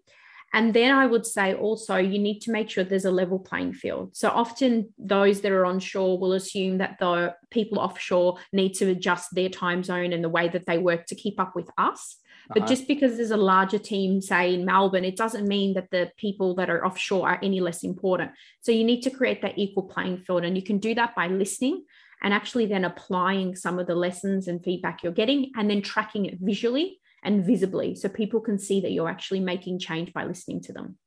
And 0.53 0.73
then 0.73 0.95
I 0.95 1.05
would 1.05 1.25
say 1.25 1.53
also 1.53 1.97
you 1.97 2.19
need 2.19 2.39
to 2.41 2.51
make 2.51 2.69
sure 2.69 2.83
there's 2.83 3.05
a 3.05 3.11
level 3.11 3.39
playing 3.39 3.73
field. 3.73 4.15
So 4.15 4.29
often 4.29 4.93
those 4.97 5.41
that 5.41 5.51
are 5.51 5.65
on 5.65 5.79
shore 5.79 6.17
will 6.17 6.33
assume 6.33 6.77
that 6.77 6.97
the 6.99 7.35
people 7.51 7.79
offshore 7.79 8.37
need 8.53 8.73
to 8.75 8.89
adjust 8.89 9.35
their 9.35 9.49
time 9.49 9.83
zone 9.83 10.13
and 10.13 10.23
the 10.23 10.29
way 10.29 10.47
that 10.47 10.65
they 10.65 10.77
work 10.77 11.05
to 11.07 11.15
keep 11.15 11.39
up 11.39 11.55
with 11.55 11.69
us. 11.77 12.17
But 12.49 12.59
uh-huh. 12.59 12.67
just 12.67 12.87
because 12.87 13.17
there's 13.17 13.31
a 13.31 13.37
larger 13.37 13.77
team, 13.77 14.21
say 14.21 14.53
in 14.53 14.63
Melbourne, 14.63 15.03
it 15.03 15.17
doesn't 15.17 15.47
mean 15.47 15.73
that 15.73 15.91
the 15.91 16.11
people 16.17 16.55
that 16.55 16.69
are 16.69 16.85
offshore 16.85 17.27
are 17.27 17.39
any 17.43 17.59
less 17.59 17.83
important. 17.83 18.31
So 18.61 18.71
you 18.71 18.85
need 18.85 19.01
to 19.01 19.09
create 19.09 19.41
that 19.41 19.57
equal 19.57 19.83
playing 19.83 20.19
field. 20.19 20.45
And 20.45 20.55
you 20.55 20.63
can 20.63 20.77
do 20.77 20.95
that 20.95 21.13
by 21.13 21.27
listening 21.27 21.83
and 22.23 22.33
actually 22.33 22.65
then 22.65 22.85
applying 22.85 23.55
some 23.55 23.79
of 23.79 23.87
the 23.87 23.95
lessons 23.95 24.47
and 24.47 24.63
feedback 24.63 25.03
you're 25.03 25.11
getting 25.11 25.51
and 25.55 25.69
then 25.69 25.81
tracking 25.81 26.25
it 26.25 26.37
visually 26.39 26.99
and 27.24 27.45
visibly 27.45 27.95
so 27.95 28.09
people 28.09 28.39
can 28.39 28.59
see 28.59 28.81
that 28.81 28.91
you're 28.91 29.09
actually 29.09 29.39
making 29.39 29.79
change 29.79 30.13
by 30.13 30.24
listening 30.24 30.62
to 30.62 30.74
them. 30.74 30.97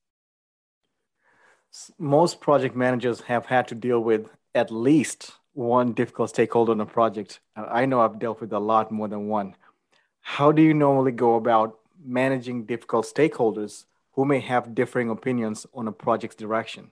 Most 1.98 2.40
project 2.40 2.74
managers 2.74 3.20
have 3.22 3.46
had 3.46 3.68
to 3.68 3.74
deal 3.74 4.00
with 4.00 4.28
at 4.54 4.70
least 4.70 5.32
one 5.52 5.92
difficult 5.92 6.30
stakeholder 6.30 6.72
on 6.72 6.80
a 6.80 6.86
project. 6.86 7.40
Uh, 7.56 7.66
I 7.70 7.86
know 7.86 8.00
I've 8.00 8.18
dealt 8.18 8.40
with 8.40 8.52
a 8.52 8.58
lot 8.58 8.90
more 8.90 9.08
than 9.08 9.28
one. 9.28 9.54
How 10.20 10.52
do 10.52 10.62
you 10.62 10.74
normally 10.74 11.12
go 11.12 11.36
about 11.36 11.78
managing 12.04 12.66
difficult 12.66 13.06
stakeholders 13.06 13.84
who 14.12 14.24
may 14.24 14.40
have 14.40 14.74
differing 14.74 15.10
opinions 15.10 15.66
on 15.74 15.88
a 15.88 15.92
project's 15.92 16.36
direction? 16.36 16.90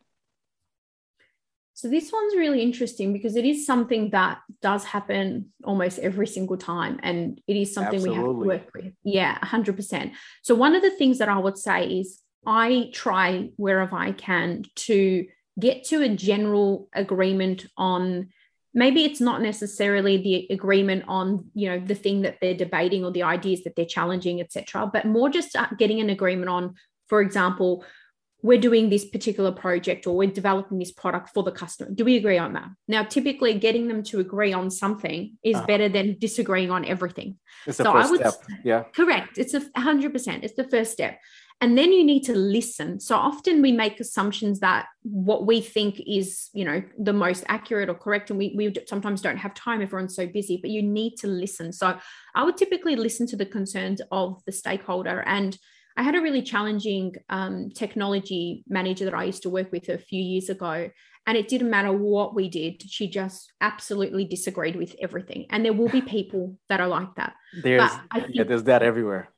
So 1.79 1.89
this 1.89 2.11
one's 2.13 2.35
really 2.35 2.61
interesting 2.61 3.13
because 3.13 3.37
it 3.37 3.45
is 3.45 3.65
something 3.65 4.11
that 4.11 4.41
does 4.61 4.83
happen 4.83 5.53
almost 5.63 6.01
every 6.01 6.27
single 6.27 6.57
time. 6.57 6.99
And 7.05 7.41
it 7.47 7.55
is 7.55 7.73
something 7.73 8.01
Absolutely. 8.01 8.19
we 8.19 8.27
have 8.27 8.35
to 8.35 8.49
work 8.49 8.71
with. 8.75 8.95
Yeah, 9.05 9.39
100%. 9.39 10.11
So 10.43 10.57
one 10.57 10.75
of 10.75 10.83
the 10.83 10.91
things 10.91 11.19
that 11.19 11.29
I 11.29 11.39
would 11.39 11.57
say 11.57 11.87
is 11.87 12.21
I 12.45 12.91
try 12.93 13.51
wherever 13.55 13.95
I 13.95 14.11
can 14.11 14.65
to 14.75 15.25
get 15.57 15.85
to 15.85 16.03
a 16.03 16.09
general 16.09 16.89
agreement 16.93 17.67
on 17.77 18.31
maybe 18.75 19.05
it's 19.05 19.21
not 19.21 19.41
necessarily 19.41 20.17
the 20.17 20.53
agreement 20.53 21.05
on 21.07 21.49
you 21.55 21.69
know 21.69 21.79
the 21.79 21.95
thing 21.95 22.23
that 22.23 22.39
they're 22.41 22.55
debating 22.55 23.05
or 23.05 23.13
the 23.13 23.23
ideas 23.23 23.65
that 23.65 23.75
they're 23.75 23.87
challenging 23.87 24.41
etc 24.41 24.89
but 24.93 25.05
more 25.05 25.29
just 25.29 25.57
uh, 25.57 25.67
getting 25.79 26.01
an 26.01 26.11
agreement 26.11 26.49
on 26.49 26.75
for 27.09 27.21
example 27.21 27.85
we're 28.41 28.61
doing 28.61 28.89
this 28.89 29.05
particular 29.05 29.51
project 29.51 30.07
or 30.07 30.17
we're 30.17 30.31
developing 30.31 30.79
this 30.79 30.93
product 30.93 31.31
for 31.35 31.43
the 31.43 31.51
customer. 31.51 31.91
Do 31.93 32.05
we 32.05 32.17
agree 32.17 32.39
on 32.39 32.53
that? 32.53 32.69
Now, 32.87 33.03
typically 33.03 33.55
getting 33.55 33.89
them 33.89 34.03
to 34.05 34.21
agree 34.21 34.53
on 34.53 34.71
something 34.71 35.37
is 35.43 35.57
uh-huh. 35.57 35.67
better 35.67 35.89
than 35.89 36.17
disagreeing 36.19 36.71
on 36.71 36.85
everything. 36.85 37.39
It's 37.67 37.79
the 37.79 37.85
so 37.85 37.93
first 37.93 38.09
I 38.09 38.11
would, 38.11 38.21
step. 38.21 38.35
Yeah. 38.65 38.85
Correct. 38.95 39.39
It's 39.39 39.55
a 39.55 39.63
hundred 39.81 40.13
percent. 40.13 40.45
It's 40.45 40.55
the 40.55 40.69
first 40.69 40.93
step. 40.93 41.19
And 41.61 41.77
then 41.77 41.93
you 41.93 42.05
need 42.05 42.23
to 42.25 42.37
listen. 42.37 43.01
So 43.01 43.17
often 43.17 43.61
we 43.61 43.73
make 43.73 43.99
assumptions 43.99 44.61
that 44.61 44.87
what 45.03 45.45
we 45.45 45.61
think 45.61 46.01
is, 46.07 46.51
you 46.53 46.65
know, 46.65 46.85
the 46.97 47.13
most 47.13 47.43
accurate 47.49 47.89
or 47.89 47.95
correct. 47.95 48.31
And 48.31 48.39
we, 48.39 48.55
we 48.57 48.73
sometimes 48.87 49.21
don't 49.23 49.39
have 49.39 49.55
time. 49.55 49.83
Everyone's 49.83 50.15
so 50.15 50.29
busy, 50.29 50.59
but 50.63 50.71
you 50.71 50.83
need 50.83 51.17
to 51.17 51.27
listen. 51.27 51.73
So 51.73 51.99
I 52.37 52.45
would 52.45 52.57
typically 52.57 52.95
listen 52.95 53.27
to 53.29 53.37
the 53.37 53.47
concerns 53.47 54.01
of 54.13 54.41
the 54.45 54.53
stakeholder 54.53 55.25
and 55.27 55.59
I 55.99 56.03
had 56.03 56.15
a 56.15 56.21
really 56.21 56.43
challenging 56.43 57.17
um, 57.29 57.71
technology 57.71 58.63
manager 58.69 59.05
that 59.05 59.15
I 59.15 59.25
used 59.25 59.43
to 59.43 59.51
work 59.51 59.73
with 59.73 59.89
a 59.89 59.99
few 59.99 60.23
years 60.23 60.49
ago. 60.49 60.91
And 61.27 61.37
it 61.37 61.49
didn't 61.49 61.71
matter 61.71 61.93
what 61.93 62.37
we 62.37 62.49
did, 62.49 62.81
she 62.89 63.11
just 63.11 63.53
absolutely 63.61 64.25
disagreed 64.25 64.77
with 64.77 64.95
everything. 65.03 65.47
And 65.51 65.65
there 65.65 65.73
will 65.73 65.89
be 65.89 66.01
people 66.17 66.57
that 66.69 66.81
are 66.81 66.87
like 66.87 67.17
that. 67.17 67.35
There's, 67.63 67.91
yeah, 68.31 68.45
there's 68.45 68.63
that 68.63 68.85
everywhere. 68.85 69.29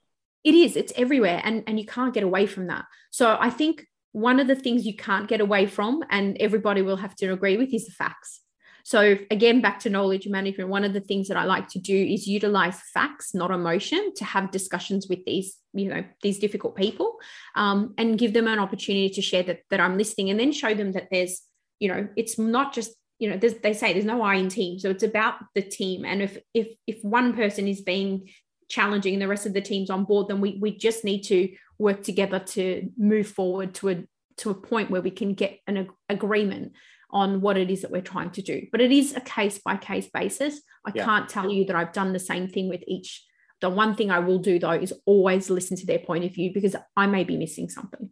It 0.44 0.54
is, 0.54 0.76
it's 0.76 0.92
everywhere. 0.96 1.40
And, 1.42 1.64
and 1.66 1.80
you 1.80 1.86
can't 1.86 2.12
get 2.12 2.24
away 2.24 2.44
from 2.44 2.66
that. 2.66 2.84
So 3.10 3.38
I 3.40 3.48
think 3.48 3.86
one 4.12 4.38
of 4.38 4.46
the 4.46 4.54
things 4.54 4.84
you 4.84 4.94
can't 4.94 5.28
get 5.28 5.40
away 5.40 5.66
from, 5.66 6.04
and 6.10 6.36
everybody 6.38 6.82
will 6.82 6.96
have 6.96 7.16
to 7.16 7.32
agree 7.32 7.56
with, 7.56 7.72
is 7.72 7.86
the 7.86 7.92
facts. 7.92 8.42
So 8.90 9.16
again, 9.30 9.60
back 9.60 9.78
to 9.80 9.88
knowledge 9.88 10.26
management, 10.26 10.68
one 10.68 10.82
of 10.82 10.92
the 10.92 11.00
things 11.00 11.28
that 11.28 11.36
I 11.36 11.44
like 11.44 11.68
to 11.68 11.78
do 11.78 11.96
is 11.96 12.26
utilize 12.26 12.80
facts, 12.92 13.32
not 13.32 13.52
emotion, 13.52 14.12
to 14.16 14.24
have 14.24 14.50
discussions 14.50 15.06
with 15.08 15.24
these, 15.24 15.58
you 15.72 15.88
know, 15.88 16.02
these 16.22 16.40
difficult 16.40 16.74
people, 16.74 17.18
um, 17.54 17.94
and 17.98 18.18
give 18.18 18.32
them 18.32 18.48
an 18.48 18.58
opportunity 18.58 19.08
to 19.10 19.22
share 19.22 19.44
that 19.44 19.60
that 19.70 19.78
I'm 19.78 19.96
listening, 19.96 20.30
and 20.30 20.40
then 20.40 20.50
show 20.50 20.74
them 20.74 20.90
that 20.94 21.06
there's, 21.12 21.42
you 21.78 21.86
know, 21.86 22.08
it's 22.16 22.36
not 22.36 22.74
just 22.74 22.90
you 23.20 23.30
know 23.30 23.36
they 23.36 23.74
say 23.74 23.92
there's 23.92 24.04
no 24.04 24.22
I 24.22 24.34
in 24.34 24.48
team, 24.48 24.80
so 24.80 24.90
it's 24.90 25.04
about 25.04 25.34
the 25.54 25.62
team, 25.62 26.04
and 26.04 26.20
if 26.20 26.38
if 26.52 26.66
if 26.88 26.98
one 27.04 27.32
person 27.34 27.68
is 27.68 27.82
being 27.82 28.28
challenging 28.68 29.14
and 29.14 29.22
the 29.22 29.28
rest 29.28 29.46
of 29.46 29.54
the 29.54 29.60
team's 29.60 29.90
on 29.90 30.02
board, 30.02 30.26
then 30.26 30.40
we 30.40 30.58
we 30.60 30.76
just 30.76 31.04
need 31.04 31.22
to 31.26 31.48
work 31.78 32.02
together 32.02 32.40
to 32.40 32.90
move 32.98 33.28
forward 33.28 33.72
to 33.74 33.90
a 33.90 34.04
to 34.38 34.50
a 34.50 34.54
point 34.54 34.90
where 34.90 35.02
we 35.02 35.12
can 35.12 35.34
get 35.34 35.60
an 35.68 35.76
ag- 35.76 35.92
agreement 36.08 36.72
on 37.12 37.40
what 37.40 37.56
it 37.56 37.70
is 37.70 37.82
that 37.82 37.90
we're 37.90 38.00
trying 38.00 38.30
to 38.30 38.42
do. 38.42 38.66
But 38.72 38.80
it 38.80 38.92
is 38.92 39.14
a 39.14 39.20
case 39.20 39.58
by 39.58 39.76
case 39.76 40.08
basis. 40.12 40.60
I 40.86 40.92
yeah. 40.94 41.04
can't 41.04 41.28
tell 41.28 41.50
you 41.50 41.64
that 41.66 41.76
I've 41.76 41.92
done 41.92 42.12
the 42.12 42.18
same 42.18 42.48
thing 42.48 42.68
with 42.68 42.82
each. 42.86 43.24
The 43.60 43.68
one 43.70 43.94
thing 43.94 44.10
I 44.10 44.20
will 44.20 44.38
do 44.38 44.58
though 44.58 44.72
is 44.72 44.94
always 45.04 45.50
listen 45.50 45.76
to 45.76 45.86
their 45.86 45.98
point 45.98 46.24
of 46.24 46.34
view 46.34 46.52
because 46.52 46.74
I 46.96 47.06
may 47.06 47.24
be 47.24 47.36
missing 47.36 47.68
something. 47.68 48.10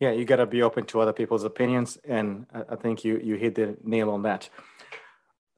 Yeah, 0.00 0.12
you 0.12 0.24
got 0.24 0.36
to 0.36 0.46
be 0.46 0.62
open 0.62 0.84
to 0.86 1.00
other 1.00 1.12
people's 1.12 1.42
opinions, 1.42 1.98
and 2.08 2.46
I 2.52 2.76
think 2.76 3.04
you 3.04 3.18
you 3.18 3.34
hit 3.34 3.56
the 3.56 3.76
nail 3.82 4.10
on 4.10 4.22
that. 4.22 4.48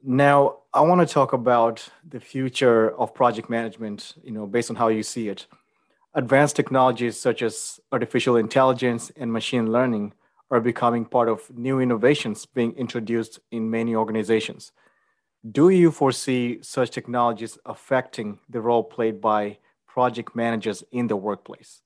Now, 0.03 0.61
I 0.73 0.81
want 0.81 1.07
to 1.07 1.13
talk 1.13 1.35
about 1.35 1.87
the 2.09 2.21
future 2.21 2.97
of 2.97 3.13
project 3.13 3.51
management, 3.51 4.15
you 4.23 4.31
know, 4.31 4.47
based 4.47 4.71
on 4.71 4.77
how 4.77 4.89
you 4.89 5.03
see 5.03 5.29
it. 5.29 5.47
Advanced 6.15 6.57
technologies 6.57 7.21
such 7.21 7.43
as 7.43 7.79
artificial 7.93 8.37
intelligence 8.37 9.13
and 9.15 9.31
machine 9.31 9.71
learning 9.71 10.15
are 10.51 10.61
becoming 10.61 11.05
part 11.05 11.29
of 11.29 11.51
new 11.57 11.81
innovations 11.81 12.47
being 12.47 12.73
introduced 12.73 13.39
in 13.51 13.71
many 13.71 13.95
organizations. 13.95 14.73
Do 15.51 15.71
you 15.71 15.91
foresee 15.91 16.59
such 16.63 16.91
technologies 16.91 17.59
affecting 17.65 18.41
the 18.49 18.61
role 18.61 18.85
played 18.85 19.21
by 19.21 19.59
project 19.87 20.37
managers 20.37 20.85
in 20.93 21.07
the 21.07 21.17
workplace? 21.17 21.83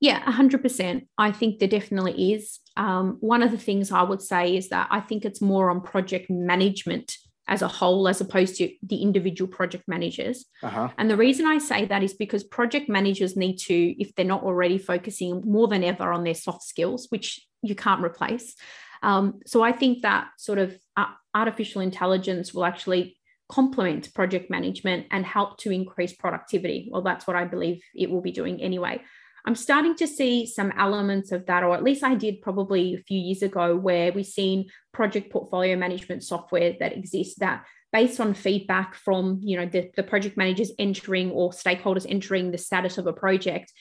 Yeah, 0.00 0.22
100%. 0.24 1.06
I 1.18 1.32
think 1.32 1.58
there 1.58 1.68
definitely 1.68 2.32
is. 2.34 2.60
Um, 2.76 3.16
one 3.20 3.42
of 3.42 3.50
the 3.50 3.58
things 3.58 3.90
I 3.90 4.02
would 4.02 4.22
say 4.22 4.56
is 4.56 4.68
that 4.68 4.88
I 4.90 5.00
think 5.00 5.24
it's 5.24 5.40
more 5.40 5.70
on 5.70 5.80
project 5.80 6.28
management 6.28 7.16
as 7.46 7.62
a 7.62 7.68
whole 7.68 8.08
as 8.08 8.20
opposed 8.20 8.56
to 8.56 8.70
the 8.82 9.02
individual 9.02 9.50
project 9.50 9.84
managers. 9.86 10.46
Uh-huh. 10.62 10.88
And 10.96 11.10
the 11.10 11.16
reason 11.16 11.46
I 11.46 11.58
say 11.58 11.84
that 11.86 12.02
is 12.02 12.14
because 12.14 12.42
project 12.42 12.88
managers 12.88 13.36
need 13.36 13.56
to, 13.58 13.74
if 13.74 14.14
they're 14.14 14.24
not 14.24 14.42
already 14.42 14.78
focusing 14.78 15.42
more 15.44 15.68
than 15.68 15.84
ever 15.84 16.12
on 16.12 16.24
their 16.24 16.34
soft 16.34 16.62
skills, 16.62 17.06
which 17.10 17.44
you 17.62 17.74
can't 17.74 18.04
replace. 18.04 18.54
Um, 19.02 19.40
so 19.46 19.62
I 19.62 19.72
think 19.72 20.02
that 20.02 20.28
sort 20.38 20.58
of 20.58 20.74
uh, 20.96 21.06
artificial 21.34 21.82
intelligence 21.82 22.54
will 22.54 22.64
actually 22.64 23.18
complement 23.50 24.12
project 24.14 24.50
management 24.50 25.06
and 25.10 25.26
help 25.26 25.58
to 25.58 25.70
increase 25.70 26.14
productivity. 26.14 26.88
Well, 26.90 27.02
that's 27.02 27.26
what 27.26 27.36
I 27.36 27.44
believe 27.44 27.82
it 27.94 28.10
will 28.10 28.22
be 28.22 28.32
doing 28.32 28.62
anyway. 28.62 29.02
I'm 29.46 29.54
starting 29.54 29.94
to 29.96 30.06
see 30.06 30.46
some 30.46 30.72
elements 30.78 31.30
of 31.30 31.46
that, 31.46 31.62
or 31.62 31.74
at 31.74 31.82
least 31.82 32.02
I 32.02 32.14
did 32.14 32.40
probably 32.40 32.94
a 32.94 33.02
few 33.02 33.18
years 33.18 33.42
ago, 33.42 33.76
where 33.76 34.12
we've 34.12 34.24
seen 34.24 34.66
project 34.92 35.30
portfolio 35.30 35.76
management 35.76 36.22
software 36.22 36.74
that 36.80 36.96
exists 36.96 37.36
that 37.40 37.64
based 37.92 38.18
on 38.20 38.34
feedback 38.34 38.94
from 38.94 39.38
you 39.42 39.56
know 39.56 39.66
the, 39.66 39.90
the 39.96 40.02
project 40.02 40.36
managers 40.36 40.72
entering 40.78 41.30
or 41.30 41.50
stakeholders 41.50 42.06
entering 42.08 42.50
the 42.50 42.58
status 42.58 42.96
of 42.96 43.06
a 43.06 43.12
project, 43.12 43.72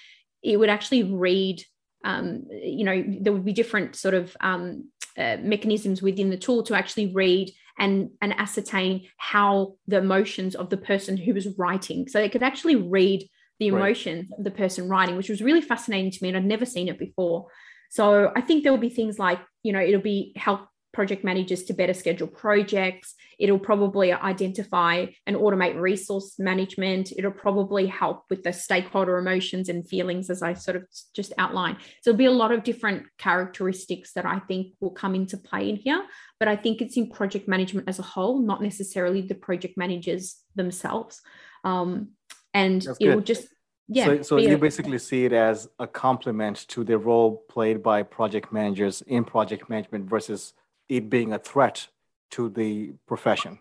it 0.42 0.58
would 0.58 0.70
actually 0.70 1.04
read 1.04 1.62
um, 2.04 2.44
you 2.52 2.84
know 2.84 3.04
there 3.22 3.32
would 3.32 3.46
be 3.46 3.54
different 3.54 3.96
sort 3.96 4.14
of 4.14 4.36
um, 4.42 4.90
uh, 5.18 5.38
mechanisms 5.42 6.02
within 6.02 6.30
the 6.30 6.38
tool 6.38 6.64
to 6.64 6.76
actually 6.76 7.14
read 7.14 7.50
and 7.80 8.10
and 8.22 8.34
ascertain 8.38 9.08
how 9.18 9.76
the 9.88 9.98
emotions 9.98 10.56
of 10.56 10.70
the 10.70 10.78
person 10.78 11.16
who 11.16 11.34
was 11.34 11.48
writing. 11.58 12.08
So 12.08 12.20
it 12.20 12.34
could 12.34 12.44
actually 12.44 12.76
read 12.76 13.24
the 13.60 13.68
emotions 13.68 14.30
right. 14.30 14.40
of 14.40 14.44
the 14.44 14.52
person 14.52 14.88
writing, 14.88 15.16
which 15.16 15.30
was 15.30 15.42
really 15.42 15.62
fascinating 15.62 16.12
to 16.12 16.20
me. 16.22 16.30
And 16.30 16.38
I'd 16.38 16.46
never 16.46 16.66
seen 16.66 16.88
it 16.88 17.00
before. 17.00 17.48
So 17.90 18.32
I 18.36 18.42
think 18.42 18.64
there 18.64 18.72
will 18.72 18.80
be 18.80 18.90
things 18.90 19.20
like, 19.20 19.40
you 19.62 19.74
know, 19.74 19.80
it'll 19.82 20.02
be 20.02 20.34
help 20.36 20.68
project 20.94 21.24
managers 21.24 21.64
to 21.64 21.74
better 21.74 21.94
schedule 21.94 22.28
projects. 22.28 23.16
It'll 23.40 23.60
probably 23.60 24.14
identify 24.14 25.08
and 25.26 25.36
automate 25.36 25.80
resource 25.80 26.36
management. 26.38 27.12
It'll 27.18 27.32
probably 27.32 27.88
help 27.88 28.24
with 28.30 28.44
the 28.44 28.54
stakeholder 28.54 29.18
emotions 29.18 29.70
and 29.70 29.88
feelings, 29.88 30.30
as 30.30 30.44
I 30.44 30.54
sort 30.54 30.78
of 30.78 30.86
just 31.16 31.34
outlined. 31.38 31.78
So 32.02 32.12
there'll 32.12 32.18
be 32.18 32.26
a 32.26 32.32
lot 32.32 32.52
of 32.52 32.64
different 32.64 33.08
characteristics 33.18 34.14
that 34.14 34.26
I 34.26 34.40
think 34.40 34.74
will 34.80 34.92
come 34.92 35.16
into 35.16 35.38
play 35.38 35.68
in 35.68 35.78
here. 35.78 36.04
But 36.40 36.48
I 36.48 36.56
think 36.56 36.82
it's 36.82 36.96
in 36.96 37.10
project 37.10 37.48
management 37.48 37.90
as 37.90 38.00
a 38.00 38.04
whole, 38.04 38.40
not 38.40 38.62
necessarily 38.62 39.22
the 39.22 39.36
project 39.36 39.78
managers 39.78 40.38
themselves. 40.56 41.22
Um, 41.64 42.10
and 42.54 42.82
That's 42.82 42.98
it 43.00 43.06
good. 43.06 43.16
will 43.16 43.22
just 43.22 43.48
yeah 43.88 44.06
so, 44.06 44.22
so 44.22 44.38
you 44.38 44.56
a, 44.56 44.58
basically 44.58 44.98
see 44.98 45.26
it 45.26 45.34
as 45.34 45.68
a 45.80 45.88
complement 45.88 46.68
to 46.70 46.84
the 46.84 46.98
role 46.98 47.44
played 47.50 47.84
by 47.84 48.04
project 48.04 48.52
managers 48.54 49.02
in 49.04 49.24
project 49.24 49.70
management 49.70 50.10
versus 50.10 50.54
it 50.90 51.10
being 51.10 51.34
a 51.34 51.40
threat 51.40 51.88
to 52.32 52.50
the 52.50 52.94
profession 53.08 53.60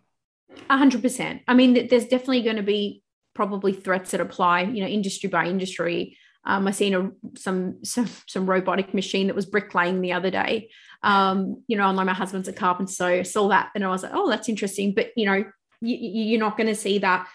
A 0.71 0.77
100% 0.77 1.41
i 1.49 1.55
mean 1.55 1.89
there's 1.89 2.07
definitely 2.07 2.43
going 2.43 2.57
to 2.57 2.63
be 2.63 3.03
probably 3.35 3.73
threats 3.73 4.13
that 4.13 4.21
apply 4.21 4.63
you 4.63 4.81
know 4.83 4.89
industry 4.89 5.29
by 5.29 5.47
industry 5.47 6.17
um, 6.45 6.67
I 6.67 6.73
seen 6.73 6.95
a 6.95 7.11
some 7.39 7.85
some 7.85 8.09
some 8.27 8.51
robotic 8.51 8.95
machine 8.95 9.29
that 9.29 9.37
was 9.37 9.47
bricklaying 9.47 10.01
the 10.01 10.13
other 10.13 10.31
day. 10.31 10.71
Um, 11.03 11.63
you 11.67 11.77
know, 11.77 11.89
and 11.89 11.97
like 11.97 12.07
my 12.07 12.15
husband's 12.15 12.49
a 12.49 12.53
carpenter, 12.53 12.93
so 12.93 13.07
I 13.07 13.23
saw 13.23 13.49
that 13.49 13.71
and 13.75 13.85
I 13.85 13.89
was 13.89 14.03
like, 14.03 14.13
oh, 14.15 14.29
that's 14.29 14.49
interesting. 14.49 14.95
But 14.95 15.11
you 15.17 15.27
know, 15.27 15.45
you, 15.81 15.97
you're 15.97 16.41
not 16.41 16.57
going 16.57 16.69
to 16.69 16.75
see 16.75 16.99
that 16.99 17.29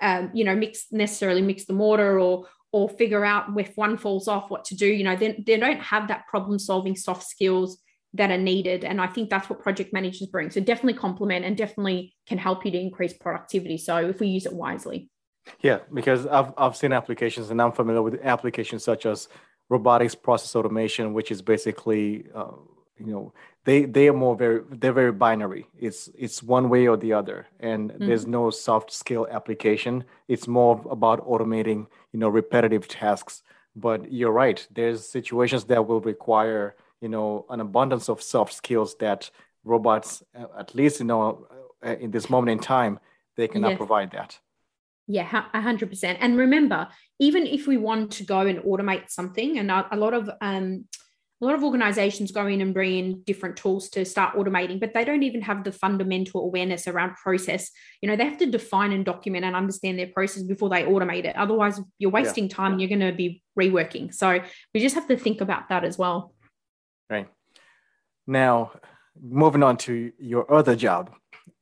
um, 0.00 0.30
you 0.32 0.44
know, 0.44 0.54
mix 0.54 0.86
necessarily 0.90 1.42
mix 1.42 1.64
the 1.64 1.72
mortar 1.72 2.18
or 2.18 2.46
or 2.70 2.88
figure 2.88 3.24
out 3.24 3.46
if 3.58 3.76
one 3.76 3.96
falls 3.96 4.28
off 4.28 4.50
what 4.50 4.64
to 4.66 4.76
do. 4.76 4.86
You 4.86 5.04
know, 5.04 5.16
they, 5.16 5.42
they 5.46 5.56
don't 5.56 5.80
have 5.80 6.08
that 6.08 6.26
problem 6.26 6.58
solving 6.58 6.96
soft 6.96 7.26
skills 7.26 7.78
that 8.14 8.30
are 8.30 8.38
needed. 8.38 8.84
And 8.84 9.00
I 9.00 9.06
think 9.06 9.30
that's 9.30 9.48
what 9.48 9.60
project 9.60 9.92
managers 9.92 10.28
bring. 10.28 10.50
So 10.50 10.60
definitely 10.60 10.98
complement 10.98 11.44
and 11.44 11.56
definitely 11.56 12.14
can 12.26 12.38
help 12.38 12.64
you 12.64 12.70
to 12.70 12.78
increase 12.78 13.14
productivity. 13.14 13.78
So 13.78 13.96
if 13.96 14.20
we 14.20 14.28
use 14.28 14.44
it 14.44 14.52
wisely. 14.52 15.08
Yeah, 15.60 15.78
because 15.92 16.26
I've, 16.26 16.52
I've 16.58 16.76
seen 16.76 16.92
applications 16.92 17.50
and 17.50 17.60
I'm 17.60 17.72
familiar 17.72 18.02
with 18.02 18.20
applications 18.22 18.84
such 18.84 19.06
as 19.06 19.28
robotics 19.70 20.14
process 20.14 20.54
automation, 20.54 21.14
which 21.14 21.30
is 21.30 21.40
basically, 21.40 22.26
uh, 22.34 22.52
you 22.98 23.12
know, 23.12 23.32
they 23.64 23.84
they 23.84 24.08
are 24.08 24.12
more 24.12 24.36
very 24.36 24.62
they're 24.70 24.92
very 24.92 25.12
binary. 25.12 25.68
It's 25.78 26.08
it's 26.16 26.42
one 26.42 26.68
way 26.68 26.86
or 26.86 26.96
the 26.96 27.12
other. 27.12 27.46
And 27.60 27.90
mm-hmm. 27.90 28.06
there's 28.06 28.26
no 28.26 28.50
soft 28.50 28.92
skill 28.92 29.26
application. 29.30 30.04
It's 30.26 30.48
more 30.48 30.84
about 30.90 31.26
automating 31.26 31.86
you 32.12 32.18
know 32.18 32.28
repetitive 32.28 32.88
tasks. 32.88 33.42
But 33.76 34.12
you're 34.12 34.32
right. 34.32 34.66
There's 34.70 35.06
situations 35.06 35.64
that 35.66 35.86
will 35.86 36.00
require 36.00 36.76
you 37.00 37.08
know 37.08 37.46
an 37.50 37.60
abundance 37.60 38.08
of 38.08 38.22
soft 38.22 38.52
skills 38.52 38.96
that 39.00 39.30
robots 39.64 40.22
uh, 40.34 40.46
at 40.58 40.74
least 40.74 41.00
you 41.00 41.06
know 41.06 41.46
uh, 41.84 41.96
in 42.00 42.10
this 42.10 42.30
moment 42.30 42.50
in 42.50 42.58
time 42.58 42.98
they 43.36 43.48
cannot 43.48 43.70
yes. 43.70 43.76
provide 43.78 44.10
that. 44.12 44.38
Yeah 45.06 45.44
100% 45.54 46.16
and 46.20 46.36
remember 46.36 46.88
even 47.18 47.46
if 47.46 47.66
we 47.66 47.76
want 47.76 48.12
to 48.12 48.24
go 48.24 48.40
and 48.40 48.58
automate 48.60 49.10
something 49.10 49.58
and 49.58 49.70
a, 49.70 49.86
a 49.90 49.96
lot 49.96 50.12
of 50.12 50.28
um, 50.40 50.84
a 51.40 51.44
lot 51.44 51.54
of 51.54 51.62
organizations 51.62 52.32
go 52.32 52.46
in 52.46 52.60
and 52.60 52.74
bring 52.74 52.98
in 52.98 53.22
different 53.22 53.56
tools 53.56 53.88
to 53.90 54.04
start 54.04 54.34
automating, 54.34 54.80
but 54.80 54.92
they 54.92 55.04
don't 55.04 55.22
even 55.22 55.40
have 55.42 55.62
the 55.62 55.70
fundamental 55.70 56.42
awareness 56.42 56.88
around 56.88 57.14
process. 57.14 57.70
You 58.02 58.08
know, 58.08 58.16
they 58.16 58.24
have 58.24 58.38
to 58.38 58.46
define 58.46 58.90
and 58.90 59.04
document 59.04 59.44
and 59.44 59.54
understand 59.54 59.98
their 59.98 60.08
process 60.08 60.42
before 60.42 60.68
they 60.68 60.82
automate 60.82 61.24
it. 61.24 61.36
Otherwise, 61.36 61.80
you're 61.98 62.10
wasting 62.10 62.44
yeah. 62.44 62.56
time 62.56 62.72
and 62.72 62.80
you're 62.80 62.88
going 62.88 63.08
to 63.08 63.16
be 63.16 63.42
reworking. 63.58 64.12
So 64.12 64.40
we 64.74 64.80
just 64.80 64.96
have 64.96 65.06
to 65.08 65.16
think 65.16 65.40
about 65.40 65.68
that 65.68 65.84
as 65.84 65.96
well. 65.96 66.34
Right. 67.08 67.28
Now, 68.26 68.72
moving 69.20 69.62
on 69.62 69.76
to 69.78 70.12
your 70.18 70.52
other 70.52 70.74
job, 70.74 71.14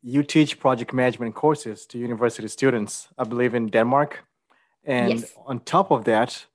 you 0.03 0.23
teach 0.23 0.59
project 0.59 0.95
management 0.95 1.35
courses 1.35 1.85
to 1.87 1.99
university 1.99 2.49
students, 2.49 3.09
I 3.19 3.25
believe 3.25 3.55
in 3.55 3.67
Denmark. 3.67 4.25
And 4.85 5.21
yes. 5.21 5.33
on 5.45 5.61
top 5.61 5.91
of 5.91 6.05
that, 6.05 6.47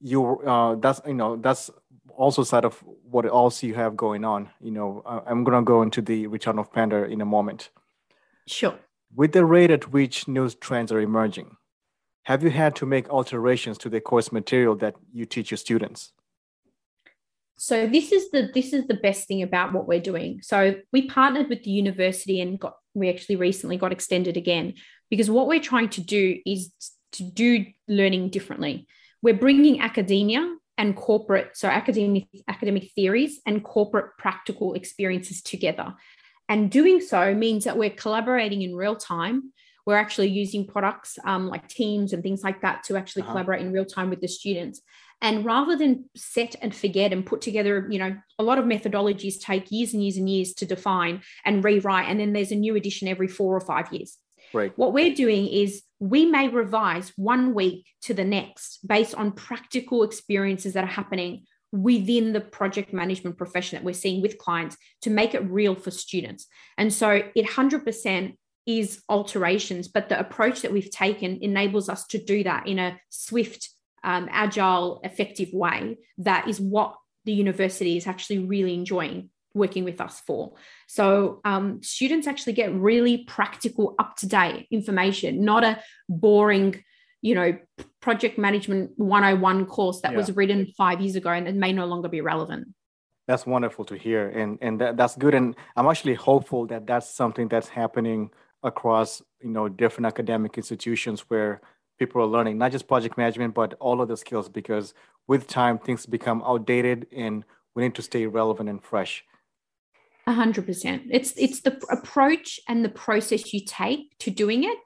you 0.00 0.40
uh, 0.40 0.76
that's 0.76 1.00
you 1.06 1.14
know 1.14 1.36
that's 1.36 1.70
also 2.18 2.42
side 2.42 2.64
of 2.64 2.82
what 3.08 3.24
else 3.24 3.62
you 3.62 3.74
have 3.74 3.96
going 3.96 4.24
on. 4.24 4.50
You 4.60 4.72
know, 4.72 5.02
I'm 5.06 5.44
going 5.44 5.56
to 5.56 5.64
go 5.64 5.82
into 5.82 6.02
the 6.02 6.26
return 6.26 6.58
of 6.58 6.72
Panda 6.72 7.04
in 7.04 7.20
a 7.20 7.24
moment. 7.24 7.70
Sure. 8.46 8.74
With 9.14 9.32
the 9.32 9.44
rate 9.44 9.70
at 9.70 9.92
which 9.92 10.26
news 10.26 10.54
trends 10.56 10.90
are 10.92 11.00
emerging, 11.00 11.56
have 12.24 12.42
you 12.42 12.50
had 12.50 12.74
to 12.76 12.86
make 12.86 13.08
alterations 13.08 13.78
to 13.78 13.88
the 13.88 14.00
course 14.00 14.32
material 14.32 14.74
that 14.76 14.96
you 15.12 15.24
teach 15.24 15.50
your 15.50 15.58
students? 15.58 16.12
So 17.56 17.86
this 17.86 18.12
is 18.12 18.30
the 18.30 18.50
this 18.54 18.72
is 18.72 18.86
the 18.86 18.94
best 18.94 19.26
thing 19.26 19.42
about 19.42 19.72
what 19.72 19.88
we're 19.88 20.00
doing. 20.00 20.40
So 20.42 20.76
we 20.92 21.08
partnered 21.08 21.48
with 21.48 21.64
the 21.64 21.70
university 21.70 22.40
and 22.40 22.58
got 22.58 22.76
we 22.94 23.08
actually 23.08 23.36
recently 23.36 23.76
got 23.76 23.92
extended 23.92 24.36
again 24.36 24.74
because 25.10 25.30
what 25.30 25.46
we're 25.46 25.60
trying 25.60 25.88
to 25.90 26.00
do 26.00 26.38
is 26.44 26.70
to 27.12 27.22
do 27.22 27.64
learning 27.88 28.30
differently. 28.30 28.86
We're 29.22 29.34
bringing 29.34 29.80
academia 29.80 30.54
and 30.78 30.96
corporate, 30.96 31.56
so 31.56 31.68
academic 31.68 32.28
academic 32.46 32.92
theories 32.94 33.40
and 33.44 33.64
corporate 33.64 34.16
practical 34.16 34.74
experiences 34.74 35.42
together. 35.42 35.94
And 36.48 36.70
doing 36.70 37.00
so 37.00 37.34
means 37.34 37.64
that 37.64 37.76
we're 37.76 37.90
collaborating 37.90 38.62
in 38.62 38.74
real 38.74 38.96
time. 38.96 39.52
We're 39.84 39.96
actually 39.96 40.28
using 40.28 40.66
products 40.66 41.18
um, 41.24 41.48
like 41.48 41.68
Teams 41.68 42.12
and 42.12 42.22
things 42.22 42.42
like 42.42 42.62
that 42.62 42.84
to 42.84 42.96
actually 42.96 43.22
uh-huh. 43.22 43.32
collaborate 43.32 43.60
in 43.60 43.72
real 43.72 43.84
time 43.84 44.08
with 44.08 44.20
the 44.20 44.28
students. 44.28 44.80
And 45.20 45.44
rather 45.44 45.76
than 45.76 46.04
set 46.14 46.54
and 46.62 46.74
forget 46.74 47.12
and 47.12 47.26
put 47.26 47.40
together, 47.40 47.88
you 47.90 47.98
know, 47.98 48.16
a 48.38 48.42
lot 48.44 48.58
of 48.58 48.64
methodologies 48.64 49.40
take 49.40 49.70
years 49.72 49.92
and 49.92 50.02
years 50.02 50.16
and 50.16 50.30
years 50.30 50.54
to 50.54 50.66
define 50.66 51.22
and 51.44 51.64
rewrite. 51.64 52.08
And 52.08 52.20
then 52.20 52.32
there's 52.32 52.52
a 52.52 52.56
new 52.56 52.76
edition 52.76 53.08
every 53.08 53.28
four 53.28 53.56
or 53.56 53.60
five 53.60 53.92
years. 53.92 54.16
Right. 54.54 54.72
What 54.76 54.92
we're 54.92 55.14
doing 55.14 55.48
is 55.48 55.82
we 56.00 56.26
may 56.26 56.48
revise 56.48 57.12
one 57.16 57.54
week 57.54 57.86
to 58.02 58.14
the 58.14 58.24
next 58.24 58.86
based 58.86 59.14
on 59.14 59.32
practical 59.32 60.02
experiences 60.02 60.74
that 60.74 60.84
are 60.84 60.88
happening 60.88 61.44
within 61.72 62.32
the 62.32 62.40
project 62.40 62.92
management 62.92 63.36
profession 63.36 63.76
that 63.76 63.84
we're 63.84 63.92
seeing 63.92 64.22
with 64.22 64.38
clients 64.38 64.76
to 65.02 65.10
make 65.10 65.34
it 65.34 65.50
real 65.50 65.74
for 65.74 65.90
students. 65.90 66.46
And 66.78 66.92
so 66.92 67.10
it 67.10 67.46
100% 67.46 68.36
is 68.66 69.02
alterations, 69.08 69.88
but 69.88 70.08
the 70.08 70.18
approach 70.18 70.62
that 70.62 70.72
we've 70.72 70.90
taken 70.90 71.38
enables 71.42 71.88
us 71.88 72.06
to 72.06 72.22
do 72.22 72.44
that 72.44 72.66
in 72.66 72.78
a 72.78 72.98
swift, 73.10 73.70
um, 74.04 74.28
agile, 74.30 75.00
effective 75.04 75.52
way. 75.52 75.98
That 76.18 76.48
is 76.48 76.60
what 76.60 76.94
the 77.24 77.32
university 77.32 77.96
is 77.96 78.06
actually 78.06 78.40
really 78.40 78.74
enjoying 78.74 79.30
working 79.58 79.84
with 79.84 80.00
us 80.00 80.20
for. 80.26 80.54
So 80.86 81.40
um, 81.44 81.82
students 81.82 82.26
actually 82.26 82.54
get 82.54 82.72
really 82.74 83.24
practical, 83.24 83.94
up 83.98 84.16
to 84.16 84.26
date 84.26 84.66
information, 84.70 85.44
not 85.44 85.64
a 85.64 85.82
boring, 86.08 86.82
you 87.20 87.34
know, 87.34 87.58
project 88.00 88.38
management 88.38 88.92
101 88.96 89.66
course 89.66 90.00
that 90.00 90.12
yeah. 90.12 90.18
was 90.18 90.34
written 90.34 90.72
five 90.76 91.00
years 91.00 91.16
ago 91.16 91.30
and 91.30 91.48
it 91.48 91.54
may 91.54 91.72
no 91.72 91.86
longer 91.86 92.08
be 92.08 92.20
relevant. 92.20 92.68
That's 93.26 93.44
wonderful 93.44 93.84
to 93.86 93.94
hear, 93.94 94.30
and 94.30 94.56
and 94.62 94.80
that, 94.80 94.96
that's 94.96 95.14
good. 95.14 95.34
And 95.34 95.54
I'm 95.76 95.86
actually 95.86 96.14
hopeful 96.14 96.64
that 96.68 96.86
that's 96.86 97.10
something 97.14 97.46
that's 97.46 97.68
happening 97.68 98.30
across 98.62 99.20
you 99.42 99.50
know 99.50 99.68
different 99.68 100.06
academic 100.06 100.56
institutions 100.56 101.20
where 101.28 101.60
people 101.98 102.22
are 102.22 102.26
learning 102.26 102.58
not 102.58 102.72
just 102.72 102.88
project 102.88 103.16
management 103.16 103.54
but 103.54 103.74
all 103.80 104.00
of 104.00 104.08
the 104.08 104.16
skills 104.16 104.48
because 104.48 104.94
with 105.28 105.46
time 105.46 105.78
things 105.78 106.06
become 106.06 106.42
outdated 106.44 107.06
and 107.14 107.44
we 107.74 107.82
need 107.84 107.94
to 107.94 108.02
stay 108.02 108.26
relevant 108.26 108.68
and 108.68 108.82
fresh. 108.82 109.24
A 110.28 110.32
hundred 110.32 110.66
percent. 110.66 111.04
It's 111.10 111.32
it's 111.38 111.62
the 111.62 111.80
approach 111.90 112.60
and 112.68 112.84
the 112.84 112.90
process 112.90 113.54
you 113.54 113.60
take 113.64 114.14
to 114.18 114.30
doing 114.30 114.64
it 114.64 114.84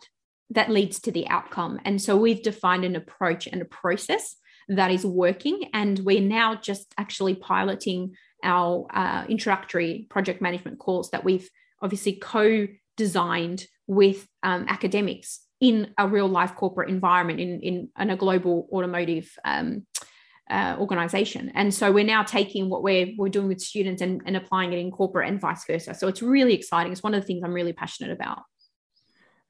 that 0.51 0.71
leads 0.71 1.01
to 1.01 1.11
the 1.11 1.27
outcome. 1.27 1.81
And 1.85 2.01
so 2.01 2.17
we've 2.17 2.45
defined 2.45 2.85
an 2.85 2.95
approach 2.95 3.49
and 3.49 3.61
a 3.61 3.65
process 3.65 4.37
that 4.69 4.93
is 4.93 5.05
working, 5.05 5.69
and 5.75 5.99
we're 5.99 6.21
now 6.21 6.55
just 6.55 6.95
actually 6.97 7.35
piloting 7.35 8.15
our 8.45 8.87
uh, 8.95 9.25
introductory 9.29 10.07
project 10.11 10.41
management 10.41 10.79
course 10.79 11.09
that 11.11 11.25
we've 11.25 11.51
obviously 11.81 12.13
co-designed 12.13 13.67
with 13.89 14.29
um, 14.45 14.67
academics 14.69 15.41
in 15.61 15.93
a 15.99 16.07
real 16.07 16.29
life 16.29 16.55
corporate 16.55 16.89
environment 16.89 17.41
in, 17.41 17.61
in, 17.61 17.89
in 17.99 18.11
a 18.11 18.17
global 18.17 18.69
automotive 18.73 19.29
um, 19.45 19.87
uh, 20.51 20.77
organization. 20.79 21.51
And 21.55 21.73
so 21.73 21.93
we're 21.93 22.05
now 22.05 22.23
taking 22.23 22.69
what 22.69 22.83
we're, 22.83 23.13
we're 23.17 23.29
doing 23.29 23.49
with 23.49 23.61
students 23.61 24.03
and, 24.03 24.21
and 24.27 24.37
applying 24.37 24.73
it 24.73 24.79
in 24.79 24.91
corporate 24.91 25.29
and 25.29 25.41
vice 25.41 25.65
versa. 25.65 25.95
So 25.95 26.09
it's 26.09 26.23
really 26.23 26.55
exciting. 26.55 26.93
It's 26.93 27.03
one 27.03 27.15
of 27.15 27.21
the 27.21 27.27
things 27.27 27.43
I'm 27.45 27.55
really 27.55 27.73
passionate 27.73 28.13
about. 28.13 28.43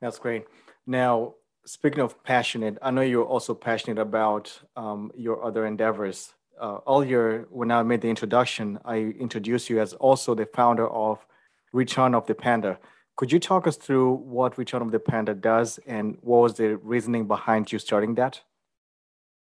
That's 0.00 0.18
great. 0.18 0.44
Now, 0.86 1.34
speaking 1.64 2.00
of 2.00 2.22
passionate, 2.24 2.78
I 2.82 2.90
know 2.90 3.02
you're 3.02 3.24
also 3.24 3.54
passionate 3.54 3.98
about 3.98 4.60
um, 4.76 5.10
your 5.16 5.44
other 5.44 5.66
endeavors. 5.66 6.34
Uh, 6.60 6.78
earlier, 6.86 7.46
when 7.50 7.70
I 7.70 7.82
made 7.82 8.02
the 8.02 8.08
introduction, 8.08 8.78
I 8.84 8.96
introduced 8.96 9.70
you 9.70 9.80
as 9.80 9.94
also 9.94 10.34
the 10.34 10.46
founder 10.46 10.88
of 10.88 11.24
Return 11.72 12.14
of 12.14 12.26
the 12.26 12.34
Panda. 12.34 12.78
Could 13.16 13.32
you 13.32 13.38
talk 13.38 13.66
us 13.66 13.76
through 13.76 14.14
what 14.14 14.58
Return 14.58 14.82
of 14.82 14.90
the 14.90 14.98
Panda 14.98 15.34
does 15.34 15.78
and 15.86 16.18
what 16.20 16.38
was 16.38 16.54
the 16.54 16.76
reasoning 16.76 17.26
behind 17.26 17.72
you 17.72 17.78
starting 17.78 18.14
that? 18.16 18.40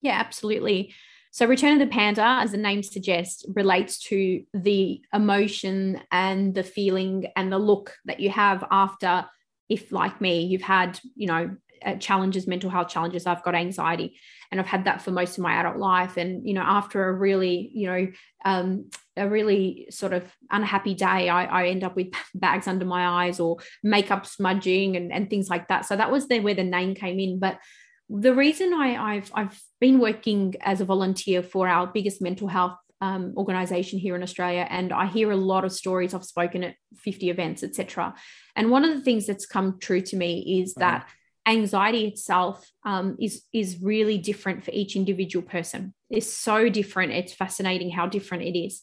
Yeah, 0.00 0.18
absolutely. 0.18 0.94
So, 1.30 1.46
Return 1.46 1.74
of 1.74 1.88
the 1.88 1.94
Panda, 1.94 2.22
as 2.22 2.52
the 2.52 2.58
name 2.58 2.82
suggests, 2.82 3.44
relates 3.54 3.98
to 4.04 4.42
the 4.54 5.00
emotion 5.12 6.00
and 6.10 6.54
the 6.54 6.62
feeling 6.62 7.26
and 7.36 7.52
the 7.52 7.58
look 7.58 7.94
that 8.06 8.20
you 8.20 8.30
have 8.30 8.64
after, 8.70 9.26
if 9.68 9.92
like 9.92 10.20
me, 10.20 10.46
you've 10.46 10.62
had, 10.62 10.98
you 11.14 11.26
know, 11.26 11.56
uh, 11.84 11.94
challenges, 11.96 12.46
mental 12.46 12.70
health 12.70 12.88
challenges. 12.88 13.26
I've 13.26 13.42
got 13.42 13.54
anxiety, 13.54 14.18
and 14.50 14.60
I've 14.60 14.66
had 14.66 14.84
that 14.86 15.02
for 15.02 15.10
most 15.10 15.38
of 15.38 15.44
my 15.44 15.54
adult 15.54 15.76
life. 15.76 16.16
And 16.16 16.46
you 16.46 16.54
know, 16.54 16.62
after 16.62 17.08
a 17.08 17.12
really, 17.12 17.70
you 17.72 17.86
know, 17.86 18.08
um, 18.44 18.90
a 19.16 19.28
really 19.28 19.88
sort 19.90 20.12
of 20.12 20.24
unhappy 20.50 20.94
day, 20.94 21.28
I, 21.28 21.44
I, 21.44 21.68
end 21.68 21.84
up 21.84 21.96
with 21.96 22.08
bags 22.34 22.66
under 22.66 22.84
my 22.84 23.26
eyes 23.26 23.40
or 23.40 23.58
makeup 23.82 24.26
smudging 24.26 24.96
and, 24.96 25.12
and 25.12 25.28
things 25.28 25.48
like 25.48 25.68
that. 25.68 25.84
So 25.84 25.96
that 25.96 26.10
was 26.10 26.28
there 26.28 26.42
where 26.42 26.54
the 26.54 26.64
name 26.64 26.94
came 26.94 27.18
in. 27.18 27.38
But 27.38 27.58
the 28.08 28.34
reason 28.34 28.72
I, 28.72 29.14
have 29.14 29.30
I've 29.34 29.62
been 29.80 29.98
working 29.98 30.54
as 30.60 30.80
a 30.80 30.84
volunteer 30.84 31.42
for 31.42 31.68
our 31.68 31.86
biggest 31.86 32.22
mental 32.22 32.48
health 32.48 32.76
um, 33.00 33.34
organization 33.36 33.98
here 33.98 34.16
in 34.16 34.22
Australia, 34.22 34.66
and 34.68 34.92
I 34.92 35.06
hear 35.06 35.30
a 35.30 35.36
lot 35.36 35.64
of 35.64 35.72
stories. 35.72 36.14
I've 36.14 36.24
spoken 36.24 36.64
at 36.64 36.74
50 36.96 37.30
events, 37.30 37.62
etc. 37.62 38.14
And 38.56 38.70
one 38.70 38.84
of 38.84 38.94
the 38.96 39.02
things 39.02 39.26
that's 39.26 39.46
come 39.46 39.78
true 39.78 40.00
to 40.00 40.16
me 40.16 40.60
is 40.62 40.72
mm-hmm. 40.72 40.80
that 40.80 41.08
anxiety 41.46 42.06
itself 42.06 42.68
um, 42.84 43.16
is 43.20 43.42
is 43.52 43.80
really 43.82 44.18
different 44.18 44.64
for 44.64 44.70
each 44.72 44.96
individual 44.96 45.46
person. 45.46 45.94
It's 46.10 46.32
so 46.32 46.68
different. 46.68 47.12
It's 47.12 47.32
fascinating 47.32 47.90
how 47.90 48.06
different 48.06 48.44
it 48.44 48.58
is, 48.58 48.82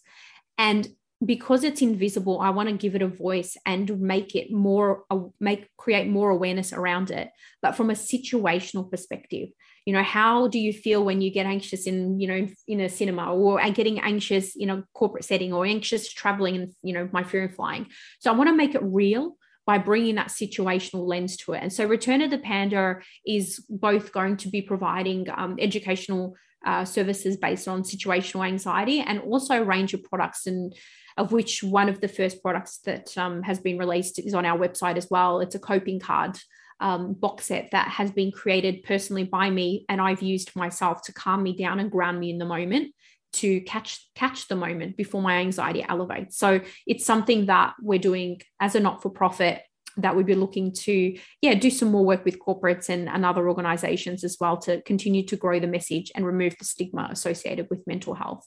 and 0.57 0.87
because 1.23 1.63
it's 1.63 1.81
invisible 1.81 2.41
i 2.41 2.49
want 2.49 2.67
to 2.67 2.75
give 2.75 2.95
it 2.95 3.01
a 3.01 3.07
voice 3.07 3.55
and 3.65 3.99
make 3.99 4.35
it 4.35 4.51
more 4.51 5.03
make 5.39 5.69
create 5.77 6.07
more 6.07 6.29
awareness 6.29 6.73
around 6.73 7.11
it 7.11 7.29
but 7.65 7.75
from 7.75 7.89
a 7.89 7.93
situational 7.93 8.91
perspective. 8.91 9.49
You 9.87 9.93
know 9.93 10.03
how 10.03 10.47
do 10.47 10.59
you 10.59 10.71
feel 10.71 11.03
when 11.03 11.19
you 11.21 11.31
get 11.31 11.47
anxious 11.47 11.87
in 11.87 12.19
you 12.19 12.27
know 12.27 12.47
in 12.67 12.79
a 12.79 12.89
cinema 12.89 13.33
or 13.33 13.59
getting 13.71 13.99
anxious 13.99 14.55
in 14.55 14.69
a 14.69 14.83
corporate 14.93 15.25
setting 15.25 15.51
or 15.51 15.65
anxious 15.65 16.13
traveling 16.13 16.55
and 16.57 16.69
you 16.83 16.93
know 16.93 17.09
my 17.11 17.23
fear 17.23 17.45
of 17.45 17.55
flying? 17.55 17.87
So 18.19 18.31
i 18.31 18.35
want 18.35 18.49
to 18.49 18.55
make 18.55 18.75
it 18.75 18.83
real 18.83 19.35
by 19.65 19.79
bringing 19.79 20.13
that 20.15 20.27
situational 20.27 21.07
lens 21.07 21.37
to 21.37 21.53
it. 21.53 21.63
And 21.63 21.73
so 21.73 21.85
return 21.85 22.21
of 22.21 22.29
the 22.29 22.37
panda 22.37 22.99
is 23.25 23.65
both 23.67 24.11
going 24.11 24.37
to 24.37 24.47
be 24.47 24.61
providing 24.61 25.27
um, 25.35 25.55
educational 25.59 26.35
uh, 26.67 26.85
services 26.85 27.35
based 27.35 27.67
on 27.67 27.81
situational 27.81 28.45
anxiety 28.45 28.99
and 28.99 29.19
also 29.21 29.61
a 29.61 29.63
range 29.63 29.95
of 29.95 30.03
products 30.03 30.45
and 30.45 30.75
of 31.17 31.31
which 31.31 31.63
one 31.63 31.89
of 31.89 32.01
the 32.01 32.07
first 32.07 32.41
products 32.41 32.79
that 32.79 33.17
um, 33.17 33.41
has 33.43 33.59
been 33.59 33.77
released 33.77 34.19
is 34.19 34.33
on 34.33 34.45
our 34.45 34.57
website 34.57 34.97
as 34.97 35.07
well. 35.09 35.39
It's 35.39 35.55
a 35.55 35.59
coping 35.59 35.99
card 35.99 36.37
um, 36.79 37.13
box 37.13 37.45
set 37.45 37.71
that 37.71 37.87
has 37.87 38.11
been 38.11 38.31
created 38.31 38.83
personally 38.83 39.23
by 39.23 39.49
me, 39.49 39.85
and 39.87 40.01
I've 40.01 40.21
used 40.21 40.55
myself 40.55 41.03
to 41.03 41.13
calm 41.13 41.43
me 41.43 41.55
down 41.55 41.79
and 41.79 41.91
ground 41.91 42.19
me 42.19 42.29
in 42.29 42.37
the 42.37 42.45
moment 42.45 42.93
to 43.33 43.59
catch 43.61 44.07
catch 44.15 44.47
the 44.47 44.55
moment 44.55 44.95
before 44.95 45.21
my 45.21 45.37
anxiety 45.37 45.85
elevates. 45.87 46.37
So 46.37 46.61
it's 46.87 47.05
something 47.05 47.47
that 47.47 47.73
we're 47.81 47.99
doing 47.99 48.41
as 48.59 48.75
a 48.75 48.79
not 48.79 49.01
for 49.01 49.09
profit 49.09 49.61
that 49.97 50.15
we'd 50.15 50.25
be 50.25 50.35
looking 50.35 50.73
to 50.73 51.17
yeah 51.41 51.53
do 51.53 51.69
some 51.69 51.89
more 51.89 52.05
work 52.05 52.25
with 52.25 52.39
corporates 52.39 52.89
and, 52.89 53.07
and 53.07 53.25
other 53.25 53.47
organizations 53.47 54.23
as 54.23 54.37
well 54.39 54.57
to 54.57 54.81
continue 54.81 55.25
to 55.25 55.37
grow 55.37 55.59
the 55.59 55.67
message 55.67 56.11
and 56.15 56.25
remove 56.25 56.55
the 56.57 56.65
stigma 56.65 57.07
associated 57.11 57.67
with 57.69 57.87
mental 57.87 58.13
health 58.13 58.45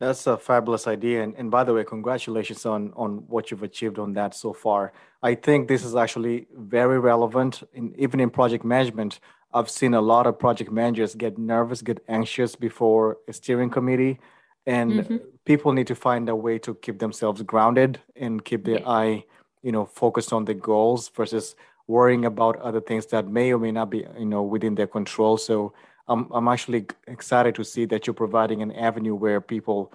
that's 0.00 0.26
a 0.26 0.36
fabulous 0.36 0.86
idea. 0.86 1.22
And, 1.22 1.34
and 1.36 1.50
by 1.50 1.64
the 1.64 1.72
way, 1.72 1.84
congratulations 1.84 2.66
on, 2.66 2.92
on 2.96 3.24
what 3.28 3.50
you've 3.50 3.62
achieved 3.62 3.98
on 3.98 4.12
that 4.14 4.34
so 4.34 4.52
far. 4.52 4.92
I 5.22 5.34
think 5.34 5.68
this 5.68 5.84
is 5.84 5.94
actually 5.94 6.46
very 6.56 6.98
relevant. 6.98 7.62
In, 7.72 7.94
even 7.96 8.20
in 8.20 8.30
project 8.30 8.64
management, 8.64 9.20
I've 9.52 9.70
seen 9.70 9.94
a 9.94 10.00
lot 10.00 10.26
of 10.26 10.38
project 10.38 10.72
managers 10.72 11.14
get 11.14 11.38
nervous, 11.38 11.80
get 11.80 12.02
anxious 12.08 12.56
before 12.56 13.18
a 13.28 13.32
steering 13.32 13.70
committee. 13.70 14.18
And 14.66 14.92
mm-hmm. 14.92 15.16
people 15.44 15.72
need 15.72 15.86
to 15.86 15.94
find 15.94 16.28
a 16.28 16.34
way 16.34 16.58
to 16.60 16.74
keep 16.74 16.98
themselves 16.98 17.42
grounded 17.42 18.00
and 18.16 18.44
keep 18.44 18.64
their 18.64 18.80
yeah. 18.80 18.88
eye, 18.88 19.24
you 19.62 19.72
know, 19.72 19.84
focused 19.84 20.32
on 20.32 20.44
the 20.44 20.54
goals 20.54 21.08
versus 21.10 21.54
worrying 21.86 22.24
about 22.24 22.58
other 22.60 22.80
things 22.80 23.06
that 23.06 23.28
may 23.28 23.52
or 23.52 23.58
may 23.58 23.70
not 23.70 23.90
be, 23.90 24.06
you 24.18 24.24
know, 24.24 24.42
within 24.42 24.74
their 24.74 24.86
control. 24.86 25.36
So 25.36 25.74
I'm, 26.06 26.30
I'm 26.32 26.48
actually 26.48 26.86
excited 27.06 27.54
to 27.56 27.64
see 27.64 27.84
that 27.86 28.06
you're 28.06 28.14
providing 28.14 28.62
an 28.62 28.72
avenue 28.72 29.14
where 29.14 29.40
people 29.40 29.92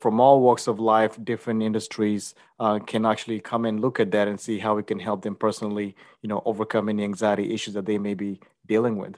from 0.00 0.20
all 0.20 0.40
walks 0.40 0.66
of 0.66 0.78
life, 0.78 1.18
different 1.24 1.62
industries, 1.62 2.34
uh, 2.60 2.78
can 2.78 3.04
actually 3.04 3.40
come 3.40 3.64
and 3.64 3.80
look 3.80 4.00
at 4.00 4.10
that 4.12 4.28
and 4.28 4.38
see 4.38 4.58
how 4.58 4.76
we 4.76 4.82
can 4.82 4.98
help 4.98 5.22
them 5.22 5.34
personally, 5.34 5.96
you 6.22 6.28
know, 6.28 6.42
overcome 6.44 6.88
any 6.88 7.04
anxiety 7.04 7.52
issues 7.52 7.74
that 7.74 7.86
they 7.86 7.98
may 7.98 8.14
be 8.14 8.40
dealing 8.66 8.96
with. 8.96 9.16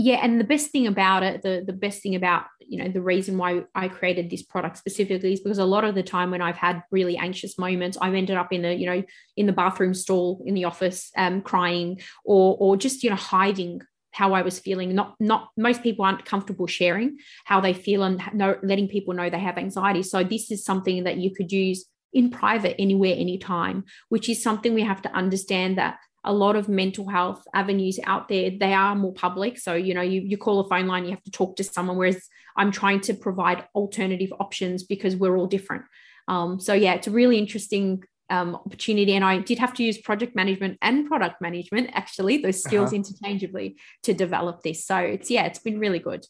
Yeah, 0.00 0.20
and 0.22 0.40
the 0.40 0.44
best 0.44 0.70
thing 0.70 0.86
about 0.86 1.24
it, 1.24 1.42
the 1.42 1.64
the 1.66 1.72
best 1.72 2.02
thing 2.04 2.14
about 2.14 2.44
you 2.60 2.80
know 2.80 2.88
the 2.88 3.02
reason 3.02 3.36
why 3.36 3.64
I 3.74 3.88
created 3.88 4.30
this 4.30 4.44
product 4.44 4.78
specifically 4.78 5.32
is 5.32 5.40
because 5.40 5.58
a 5.58 5.64
lot 5.64 5.82
of 5.82 5.96
the 5.96 6.04
time 6.04 6.30
when 6.30 6.40
I've 6.40 6.56
had 6.56 6.84
really 6.92 7.16
anxious 7.16 7.58
moments, 7.58 7.98
I've 8.00 8.14
ended 8.14 8.36
up 8.36 8.52
in 8.52 8.62
the 8.62 8.72
you 8.72 8.86
know 8.86 9.02
in 9.36 9.46
the 9.46 9.52
bathroom 9.52 9.94
stall 9.94 10.40
in 10.46 10.54
the 10.54 10.66
office, 10.66 11.10
um, 11.16 11.42
crying 11.42 12.00
or 12.24 12.56
or 12.60 12.76
just 12.76 13.02
you 13.02 13.10
know 13.10 13.16
hiding 13.16 13.82
how 14.18 14.34
I 14.34 14.42
was 14.42 14.58
feeling. 14.58 14.94
Not 14.94 15.14
not 15.20 15.50
most 15.56 15.82
people 15.82 16.04
aren't 16.04 16.24
comfortable 16.24 16.66
sharing 16.66 17.18
how 17.44 17.60
they 17.60 17.72
feel 17.72 18.02
and 18.02 18.20
letting 18.62 18.88
people 18.88 19.14
know 19.14 19.30
they 19.30 19.38
have 19.38 19.58
anxiety. 19.58 20.02
So 20.02 20.24
this 20.24 20.50
is 20.50 20.64
something 20.64 21.04
that 21.04 21.18
you 21.18 21.30
could 21.34 21.52
use 21.52 21.86
in 22.12 22.30
private 22.30 22.74
anywhere 22.78 23.14
anytime 23.16 23.84
which 24.08 24.28
is 24.28 24.42
something 24.42 24.72
we 24.72 24.82
have 24.82 25.02
to 25.02 25.14
understand 25.14 25.76
that 25.76 25.98
a 26.24 26.32
lot 26.32 26.56
of 26.56 26.68
mental 26.68 27.06
health 27.08 27.42
avenues 27.54 27.98
out 28.04 28.28
there 28.28 28.50
they 28.58 28.72
are 28.72 28.94
more 28.94 29.12
public 29.12 29.58
so 29.58 29.74
you 29.74 29.92
know 29.94 30.00
you, 30.00 30.22
you 30.22 30.38
call 30.38 30.60
a 30.60 30.68
phone 30.68 30.86
line 30.86 31.04
you 31.04 31.10
have 31.10 31.22
to 31.22 31.30
talk 31.30 31.54
to 31.56 31.62
someone 31.62 31.98
whereas 31.98 32.28
i'm 32.56 32.72
trying 32.72 33.00
to 33.00 33.12
provide 33.12 33.66
alternative 33.74 34.32
options 34.40 34.82
because 34.84 35.16
we're 35.16 35.36
all 35.36 35.46
different 35.46 35.84
um, 36.28 36.58
so 36.58 36.72
yeah 36.72 36.94
it's 36.94 37.06
a 37.06 37.10
really 37.20 37.38
interesting 37.38 38.02
um, 38.30 38.54
opportunity. 38.54 39.14
And 39.14 39.24
I 39.24 39.38
did 39.38 39.58
have 39.58 39.74
to 39.74 39.82
use 39.82 39.98
project 39.98 40.34
management 40.34 40.78
and 40.82 41.06
product 41.06 41.40
management, 41.40 41.90
actually, 41.92 42.38
those 42.38 42.62
skills 42.62 42.88
uh-huh. 42.88 42.96
interchangeably 42.96 43.76
to 44.02 44.14
develop 44.14 44.62
this. 44.62 44.84
So 44.84 44.96
it's, 44.96 45.30
yeah, 45.30 45.44
it's 45.44 45.58
been 45.58 45.78
really 45.78 45.98
good. 45.98 46.26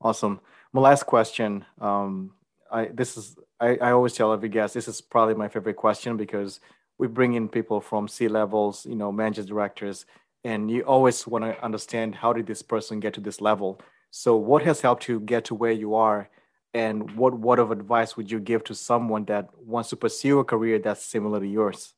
Awesome. 0.00 0.40
My 0.72 0.80
last 0.80 1.06
question. 1.06 1.64
Um, 1.80 2.32
I, 2.70 2.86
this 2.86 3.16
is, 3.16 3.36
I, 3.58 3.76
I 3.76 3.90
always 3.92 4.14
tell 4.14 4.32
every 4.32 4.48
guest, 4.48 4.74
this 4.74 4.88
is 4.88 5.00
probably 5.00 5.34
my 5.34 5.48
favorite 5.48 5.76
question 5.76 6.16
because 6.16 6.60
we 6.98 7.08
bring 7.08 7.34
in 7.34 7.48
people 7.48 7.80
from 7.80 8.08
C 8.08 8.28
levels, 8.28 8.86
you 8.86 8.94
know, 8.94 9.10
managers, 9.10 9.46
directors, 9.46 10.06
and 10.44 10.70
you 10.70 10.82
always 10.82 11.26
want 11.26 11.44
to 11.44 11.62
understand 11.64 12.14
how 12.14 12.32
did 12.32 12.46
this 12.46 12.62
person 12.62 13.00
get 13.00 13.14
to 13.14 13.20
this 13.20 13.40
level. 13.40 13.80
So, 14.10 14.36
what 14.36 14.62
has 14.62 14.80
helped 14.80 15.08
you 15.08 15.20
get 15.20 15.44
to 15.46 15.54
where 15.54 15.72
you 15.72 15.94
are 15.94 16.28
And 16.72 17.16
what 17.16 17.38
word 17.38 17.58
of 17.58 17.72
advice 17.72 18.16
would 18.16 18.30
you 18.30 18.38
give 18.38 18.62
to 18.64 18.74
someone 18.74 19.24
that 19.24 19.48
wants 19.58 19.90
to 19.90 19.96
pursue 19.96 20.38
a 20.38 20.44
career 20.44 20.78
that's 20.78 21.04
similar 21.04 21.40
to 21.40 21.46
yours? 21.46 21.94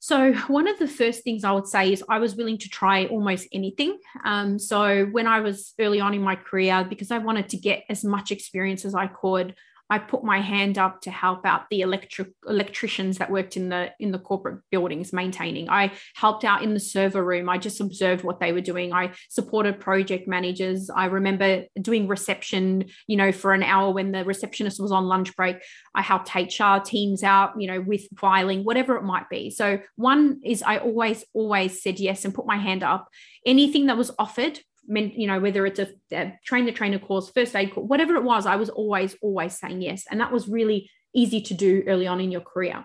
So, 0.00 0.34
one 0.48 0.68
of 0.68 0.78
the 0.78 0.86
first 0.86 1.24
things 1.24 1.44
I 1.44 1.52
would 1.52 1.66
say 1.66 1.90
is 1.90 2.04
I 2.10 2.18
was 2.18 2.36
willing 2.36 2.58
to 2.58 2.68
try 2.68 3.06
almost 3.06 3.48
anything. 3.52 3.98
Um, 4.22 4.58
so, 4.58 5.06
when 5.06 5.26
I 5.26 5.40
was 5.40 5.72
early 5.80 5.98
on 5.98 6.12
in 6.12 6.20
my 6.20 6.36
career, 6.36 6.84
because 6.86 7.10
I 7.10 7.18
wanted 7.18 7.48
to 7.48 7.56
get 7.56 7.84
as 7.88 8.04
much 8.04 8.30
experience 8.30 8.84
as 8.84 8.94
I 8.94 9.06
could, 9.06 9.54
I 9.94 9.98
put 9.98 10.24
my 10.24 10.40
hand 10.40 10.76
up 10.76 11.02
to 11.02 11.10
help 11.12 11.46
out 11.46 11.70
the 11.70 11.82
electric 11.82 12.32
electricians 12.48 13.18
that 13.18 13.30
worked 13.30 13.56
in 13.56 13.68
the 13.68 13.92
in 14.00 14.10
the 14.10 14.18
corporate 14.18 14.60
buildings 14.72 15.12
maintaining. 15.12 15.70
I 15.70 15.92
helped 16.16 16.42
out 16.42 16.64
in 16.64 16.74
the 16.74 16.80
server 16.80 17.24
room. 17.24 17.48
I 17.48 17.58
just 17.58 17.80
observed 17.80 18.24
what 18.24 18.40
they 18.40 18.52
were 18.52 18.60
doing. 18.60 18.92
I 18.92 19.12
supported 19.30 19.78
project 19.78 20.26
managers. 20.26 20.90
I 20.90 21.04
remember 21.04 21.66
doing 21.80 22.08
reception, 22.08 22.86
you 23.06 23.16
know, 23.16 23.30
for 23.30 23.52
an 23.52 23.62
hour 23.62 23.92
when 23.92 24.10
the 24.10 24.24
receptionist 24.24 24.80
was 24.80 24.90
on 24.90 25.04
lunch 25.04 25.36
break. 25.36 25.58
I 25.94 26.02
helped 26.02 26.34
HR 26.34 26.78
teams 26.84 27.22
out, 27.22 27.52
you 27.56 27.68
know, 27.68 27.80
with 27.80 28.02
filing, 28.18 28.64
whatever 28.64 28.96
it 28.96 29.04
might 29.04 29.28
be. 29.28 29.50
So 29.50 29.78
one 29.94 30.40
is 30.44 30.60
I 30.64 30.78
always 30.78 31.24
always 31.34 31.80
said 31.80 32.00
yes 32.00 32.24
and 32.24 32.34
put 32.34 32.46
my 32.46 32.56
hand 32.56 32.82
up. 32.82 33.06
Anything 33.46 33.86
that 33.86 33.96
was 33.96 34.10
offered 34.18 34.58
you 34.86 35.26
know, 35.26 35.40
whether 35.40 35.66
it's 35.66 35.78
a, 35.78 35.88
a 36.12 36.38
train 36.44 36.66
the 36.66 36.72
trainer 36.72 36.98
course, 36.98 37.30
first 37.30 37.54
aid 37.56 37.72
course, 37.72 37.86
whatever 37.86 38.16
it 38.16 38.24
was, 38.24 38.46
I 38.46 38.56
was 38.56 38.70
always, 38.70 39.16
always 39.22 39.58
saying 39.58 39.82
yes. 39.82 40.04
And 40.10 40.20
that 40.20 40.32
was 40.32 40.48
really 40.48 40.90
easy 41.14 41.40
to 41.40 41.54
do 41.54 41.84
early 41.86 42.06
on 42.06 42.20
in 42.20 42.30
your 42.30 42.40
career. 42.40 42.84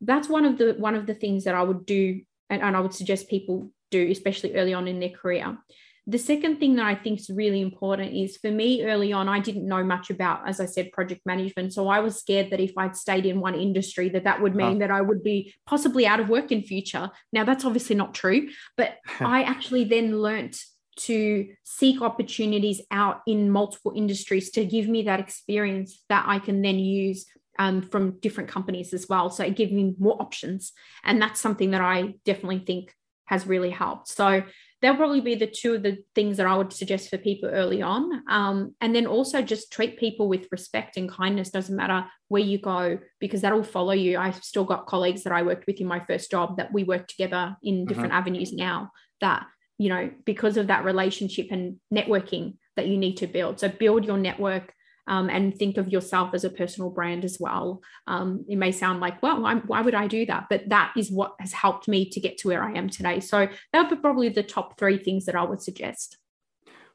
That's 0.00 0.28
one 0.28 0.44
of 0.44 0.58
the 0.58 0.74
one 0.78 0.94
of 0.94 1.06
the 1.06 1.14
things 1.14 1.44
that 1.44 1.54
I 1.54 1.62
would 1.62 1.84
do 1.86 2.20
and, 2.48 2.62
and 2.62 2.76
I 2.76 2.80
would 2.80 2.94
suggest 2.94 3.28
people 3.28 3.70
do, 3.90 4.10
especially 4.10 4.56
early 4.56 4.74
on 4.74 4.88
in 4.88 5.00
their 5.00 5.10
career. 5.10 5.58
The 6.06 6.18
second 6.18 6.58
thing 6.58 6.76
that 6.76 6.86
I 6.86 6.94
think 6.94 7.20
is 7.20 7.30
really 7.30 7.60
important 7.60 8.14
is 8.14 8.36
for 8.36 8.50
me 8.50 8.84
early 8.84 9.12
on, 9.12 9.28
I 9.28 9.38
didn't 9.38 9.68
know 9.68 9.84
much 9.84 10.10
about, 10.10 10.48
as 10.48 10.58
I 10.58 10.66
said, 10.66 10.92
project 10.92 11.20
management. 11.24 11.72
So 11.72 11.88
I 11.88 12.00
was 12.00 12.16
scared 12.18 12.50
that 12.50 12.58
if 12.58 12.72
I'd 12.76 12.96
stayed 12.96 13.26
in 13.26 13.38
one 13.38 13.54
industry, 13.54 14.08
that 14.10 14.24
that 14.24 14.40
would 14.40 14.56
mean 14.56 14.72
huh. 14.72 14.78
that 14.78 14.90
I 14.90 15.02
would 15.02 15.22
be 15.22 15.54
possibly 15.66 16.06
out 16.06 16.18
of 16.18 16.28
work 16.28 16.50
in 16.50 16.62
future. 16.62 17.10
Now 17.32 17.44
that's 17.44 17.64
obviously 17.64 17.96
not 17.96 18.14
true, 18.14 18.48
but 18.76 18.96
I 19.20 19.42
actually 19.42 19.84
then 19.84 20.18
learnt 20.18 20.58
to 21.06 21.48
seek 21.64 22.02
opportunities 22.02 22.80
out 22.90 23.20
in 23.26 23.50
multiple 23.50 23.92
industries 23.94 24.50
to 24.52 24.64
give 24.64 24.88
me 24.88 25.02
that 25.02 25.20
experience 25.20 26.04
that 26.08 26.24
I 26.26 26.38
can 26.38 26.62
then 26.62 26.78
use 26.78 27.26
um, 27.58 27.82
from 27.82 28.18
different 28.20 28.48
companies 28.48 28.94
as 28.94 29.06
well. 29.08 29.30
So 29.30 29.44
it 29.44 29.56
gives 29.56 29.72
me 29.72 29.94
more 29.98 30.20
options. 30.20 30.72
And 31.04 31.20
that's 31.20 31.40
something 31.40 31.72
that 31.72 31.82
I 31.82 32.14
definitely 32.24 32.60
think 32.60 32.94
has 33.26 33.46
really 33.46 33.70
helped. 33.70 34.08
So 34.08 34.42
they'll 34.80 34.96
probably 34.96 35.20
be 35.20 35.34
the 35.34 35.46
two 35.46 35.74
of 35.74 35.82
the 35.82 35.98
things 36.14 36.38
that 36.38 36.46
I 36.46 36.56
would 36.56 36.72
suggest 36.72 37.10
for 37.10 37.18
people 37.18 37.50
early 37.50 37.82
on. 37.82 38.22
Um, 38.28 38.74
and 38.80 38.94
then 38.94 39.06
also 39.06 39.42
just 39.42 39.70
treat 39.70 39.98
people 39.98 40.28
with 40.28 40.48
respect 40.50 40.96
and 40.96 41.08
kindness, 41.08 41.50
doesn't 41.50 41.76
matter 41.76 42.06
where 42.28 42.42
you 42.42 42.58
go, 42.58 42.98
because 43.20 43.42
that'll 43.42 43.62
follow 43.62 43.92
you. 43.92 44.18
I've 44.18 44.42
still 44.42 44.64
got 44.64 44.86
colleagues 44.86 45.22
that 45.24 45.32
I 45.32 45.42
worked 45.42 45.66
with 45.66 45.80
in 45.80 45.86
my 45.86 46.00
first 46.00 46.30
job 46.30 46.56
that 46.56 46.72
we 46.72 46.84
work 46.84 47.06
together 47.08 47.56
in 47.62 47.74
mm-hmm. 47.74 47.84
different 47.88 48.10
mm-hmm. 48.10 48.18
avenues 48.18 48.52
now 48.52 48.90
that 49.20 49.46
you 49.80 49.88
know, 49.88 50.10
because 50.26 50.58
of 50.58 50.66
that 50.66 50.84
relationship 50.84 51.46
and 51.50 51.76
networking 51.90 52.58
that 52.76 52.86
you 52.86 52.98
need 52.98 53.16
to 53.16 53.26
build. 53.26 53.58
So 53.58 53.68
build 53.70 54.04
your 54.04 54.18
network 54.18 54.74
um, 55.06 55.30
and 55.30 55.56
think 55.56 55.78
of 55.78 55.88
yourself 55.88 56.34
as 56.34 56.44
a 56.44 56.50
personal 56.50 56.90
brand 56.90 57.24
as 57.24 57.38
well. 57.40 57.80
Um, 58.06 58.44
it 58.46 58.56
may 58.56 58.72
sound 58.72 59.00
like, 59.00 59.22
well, 59.22 59.46
I'm, 59.46 59.62
why 59.62 59.80
would 59.80 59.94
I 59.94 60.06
do 60.06 60.26
that? 60.26 60.48
But 60.50 60.68
that 60.68 60.92
is 60.98 61.10
what 61.10 61.34
has 61.40 61.54
helped 61.54 61.88
me 61.88 62.10
to 62.10 62.20
get 62.20 62.36
to 62.38 62.48
where 62.48 62.62
I 62.62 62.74
am 62.74 62.90
today. 62.90 63.20
So 63.20 63.48
that 63.72 63.80
would 63.80 63.88
be 63.88 63.96
probably 63.96 64.28
the 64.28 64.42
top 64.42 64.78
three 64.78 64.98
things 64.98 65.24
that 65.24 65.34
I 65.34 65.44
would 65.44 65.62
suggest. 65.62 66.18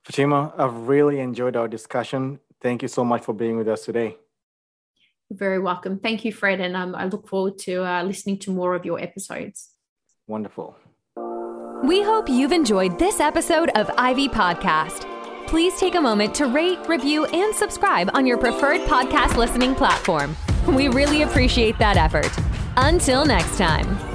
Fatima, 0.03 0.53
I've 0.55 0.87
really 0.87 1.19
enjoyed 1.19 1.55
our 1.55 1.67
discussion. 1.67 2.39
Thank 2.61 2.83
you 2.83 2.87
so 2.87 3.03
much 3.03 3.23
for 3.23 3.33
being 3.33 3.57
with 3.57 3.67
us 3.67 3.83
today. 3.83 4.15
You're 5.31 5.39
very 5.39 5.59
welcome. 5.59 5.97
Thank 5.97 6.23
you, 6.23 6.31
Fred. 6.31 6.61
And 6.61 6.75
um, 6.75 6.93
I 6.93 7.05
look 7.05 7.27
forward 7.27 7.57
to 7.61 7.83
uh, 7.83 8.03
listening 8.03 8.37
to 8.41 8.51
more 8.51 8.75
of 8.75 8.85
your 8.85 9.01
episodes. 9.01 9.71
Wonderful. 10.27 10.77
We 11.85 12.01
hope 12.01 12.27
you've 12.27 12.51
enjoyed 12.51 12.97
this 12.97 13.19
episode 13.19 13.69
of 13.75 13.91
Ivy 13.95 14.27
Podcast. 14.27 15.05
Please 15.45 15.79
take 15.79 15.93
a 15.93 16.01
moment 16.01 16.33
to 16.33 16.47
rate, 16.47 16.79
review, 16.87 17.25
and 17.25 17.53
subscribe 17.53 18.09
on 18.15 18.25
your 18.25 18.39
preferred 18.39 18.81
podcast 18.81 19.37
listening 19.37 19.75
platform. 19.75 20.35
We 20.65 20.87
really 20.87 21.21
appreciate 21.21 21.77
that 21.77 21.95
effort. 21.95 22.31
Until 22.75 23.23
next 23.23 23.59
time. 23.59 24.14